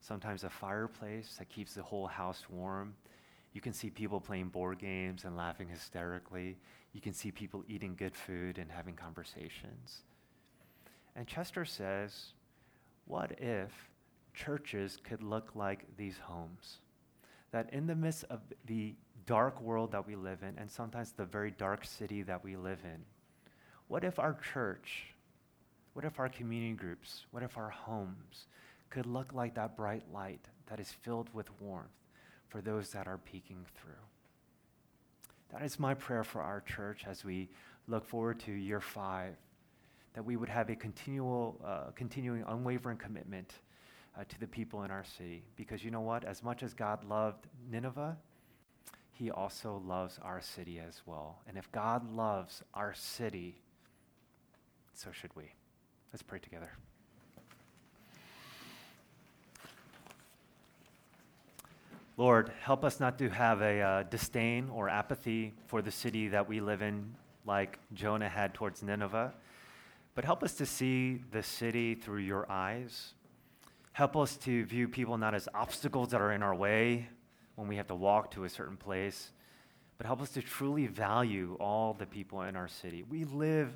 sometimes 0.02 0.44
a 0.44 0.50
fireplace 0.50 1.36
that 1.38 1.48
keeps 1.48 1.76
the 1.76 1.84
whole 1.84 2.08
house 2.08 2.46
warm. 2.50 2.96
You 3.54 3.62
can 3.62 3.74
see 3.74 3.92
people 3.92 4.20
playing 4.20 4.50
board 4.50 4.80
games 4.80 5.26
and 5.26 5.38
laughing 5.38 5.68
hysterically. 5.68 6.58
You 6.92 7.02
can 7.02 7.14
see 7.14 7.30
people 7.30 7.64
eating 7.68 7.96
good 7.96 8.16
food 8.16 8.58
and 8.58 8.72
having 8.72 8.96
conversations. 8.96 10.02
And 11.16 11.28
Chester 11.28 11.66
says, 11.66 12.34
what 13.06 13.40
if 13.40 13.72
churches 14.38 14.98
could 15.04 15.24
look 15.24 15.56
like 15.56 15.86
these 15.98 16.18
homes? 16.18 16.78
That 17.52 17.74
in 17.74 17.88
the 17.88 17.96
midst 17.96 18.26
of 18.30 18.42
the 18.66 18.96
dark 19.26 19.60
world 19.62 19.92
that 19.92 20.06
we 20.06 20.16
live 20.16 20.44
in, 20.44 20.58
and 20.58 20.70
sometimes 20.70 21.12
the 21.12 21.26
very 21.26 21.52
dark 21.52 21.86
city 21.86 22.22
that 22.24 22.44
we 22.44 22.56
live 22.56 22.80
in, 22.84 23.04
what 23.88 24.04
if 24.04 24.20
our 24.20 24.38
church, 24.54 25.08
what 25.94 26.06
if 26.06 26.20
our 26.20 26.30
community 26.30 26.74
groups, 26.74 27.26
what 27.32 27.44
if 27.44 27.58
our 27.58 27.70
homes 27.70 28.48
could 28.90 29.06
look 29.06 29.34
like 29.34 29.56
that 29.56 29.76
bright 29.76 30.04
light 30.14 30.46
that 30.68 30.80
is 30.80 30.92
filled 30.92 31.34
with 31.34 31.50
warmth 31.60 31.90
for 32.50 32.62
those 32.62 32.90
that 32.92 33.08
are 33.08 33.18
peeking 33.18 33.66
through? 33.76 34.04
That 35.52 35.64
is 35.64 35.80
my 35.80 35.94
prayer 35.94 36.24
for 36.24 36.42
our 36.42 36.62
church 36.62 37.06
as 37.08 37.24
we 37.24 37.50
look 37.88 38.06
forward 38.06 38.40
to 38.42 38.52
year 38.52 38.82
five, 38.82 39.36
that 40.14 40.24
we 40.24 40.36
would 40.36 40.50
have 40.50 40.70
a 40.70 40.76
continual, 40.76 41.60
uh, 41.66 41.92
continuing, 41.96 42.44
unwavering 42.48 42.98
commitment 42.98 43.54
uh, 44.18 44.24
to 44.28 44.40
the 44.40 44.48
people 44.48 44.84
in 44.84 44.92
our 44.92 45.04
city. 45.04 45.44
Because 45.56 45.84
you 45.84 45.92
know 45.92 46.02
what? 46.02 46.24
As 46.24 46.44
much 46.44 46.64
as 46.64 46.74
God 46.74 47.04
loved 47.04 47.48
Nineveh, 47.70 48.18
he 49.12 49.32
also 49.32 49.82
loves 49.86 50.20
our 50.22 50.42
city 50.42 50.80
as 50.80 51.02
well. 51.06 51.40
And 51.48 51.58
if 51.58 51.72
God 51.72 52.14
loves 52.14 52.64
our 52.74 52.94
city, 52.94 53.62
so 54.94 55.12
should 55.12 55.36
we. 55.36 55.54
Let's 56.12 56.24
pray 56.24 56.40
together. 56.40 56.72
Lord, 62.16 62.52
help 62.62 62.84
us 62.84 63.00
not 63.00 63.20
to 63.20 63.30
have 63.30 63.62
a 63.62 63.80
uh, 63.80 64.04
disdain 64.04 64.70
or 64.70 64.90
apathy 64.90 65.54
for 65.68 65.84
the 65.84 65.92
city 65.92 66.30
that 66.30 66.50
we 66.50 66.60
live 66.60 66.82
in, 66.82 67.14
like 67.46 67.78
Jonah 67.94 68.30
had 68.30 68.56
towards 68.56 68.82
Nineveh, 68.82 69.34
but 70.16 70.26
help 70.26 70.42
us 70.42 70.56
to 70.56 70.66
see 70.66 71.22
the 71.32 71.44
city 71.44 71.94
through 71.94 72.22
your 72.22 72.52
eyes. 72.52 73.14
Help 73.98 74.16
us 74.16 74.38
to 74.38 74.64
view 74.66 74.88
people 74.88 75.18
not 75.18 75.34
as 75.34 75.50
obstacles 75.56 76.10
that 76.10 76.22
are 76.22 76.32
in 76.32 76.44
our 76.44 76.54
way 76.54 77.10
when 77.56 77.68
we 77.68 77.78
have 77.78 77.88
to 77.88 77.96
walk 77.96 78.30
to 78.30 78.44
a 78.44 78.50
certain 78.50 78.78
place, 78.78 79.32
but 79.98 80.06
help 80.06 80.22
us 80.22 80.30
to 80.30 80.42
truly 80.44 80.86
value 80.86 81.58
all 81.60 81.96
the 81.96 82.06
people 82.06 82.44
in 82.44 82.56
our 82.56 82.68
city. 82.68 83.02
We 83.10 83.24
live 83.24 83.74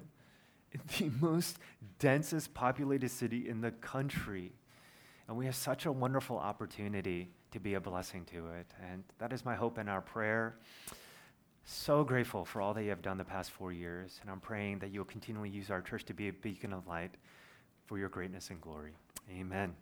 in 0.73 0.79
the 0.99 1.11
most 1.25 1.57
densest 1.97 2.53
populated 2.53 3.09
city 3.09 3.49
in 3.49 3.61
the 3.61 3.71
country. 3.71 4.51
And 5.27 5.35
we 5.37 5.47
have 5.47 5.55
such 5.55 5.87
a 5.87 5.91
wonderful 5.91 6.37
opportunity 6.37 7.31
to 7.49 7.59
be 7.59 7.73
a 7.73 7.81
blessing 7.81 8.23
to 8.25 8.45
it. 8.59 8.67
And 8.91 9.03
that 9.17 9.33
is 9.33 9.43
my 9.43 9.55
hope 9.55 9.79
and 9.79 9.89
our 9.89 10.01
prayer. 10.01 10.53
So 11.65 12.03
grateful 12.03 12.45
for 12.45 12.61
all 12.61 12.75
that 12.75 12.83
you 12.83 12.89
have 12.89 13.01
done 13.01 13.17
the 13.17 13.23
past 13.23 13.49
four 13.49 13.73
years. 13.73 14.19
And 14.21 14.29
I'm 14.29 14.39
praying 14.39 14.77
that 14.79 14.91
you'll 14.91 15.03
continually 15.03 15.49
use 15.49 15.71
our 15.71 15.81
church 15.81 16.05
to 16.05 16.13
be 16.13 16.27
a 16.27 16.33
beacon 16.33 16.73
of 16.73 16.85
light 16.85 17.15
for 17.87 17.97
your 17.97 18.09
greatness 18.09 18.51
and 18.51 18.61
glory. 18.61 18.93
Amen. 19.31 19.73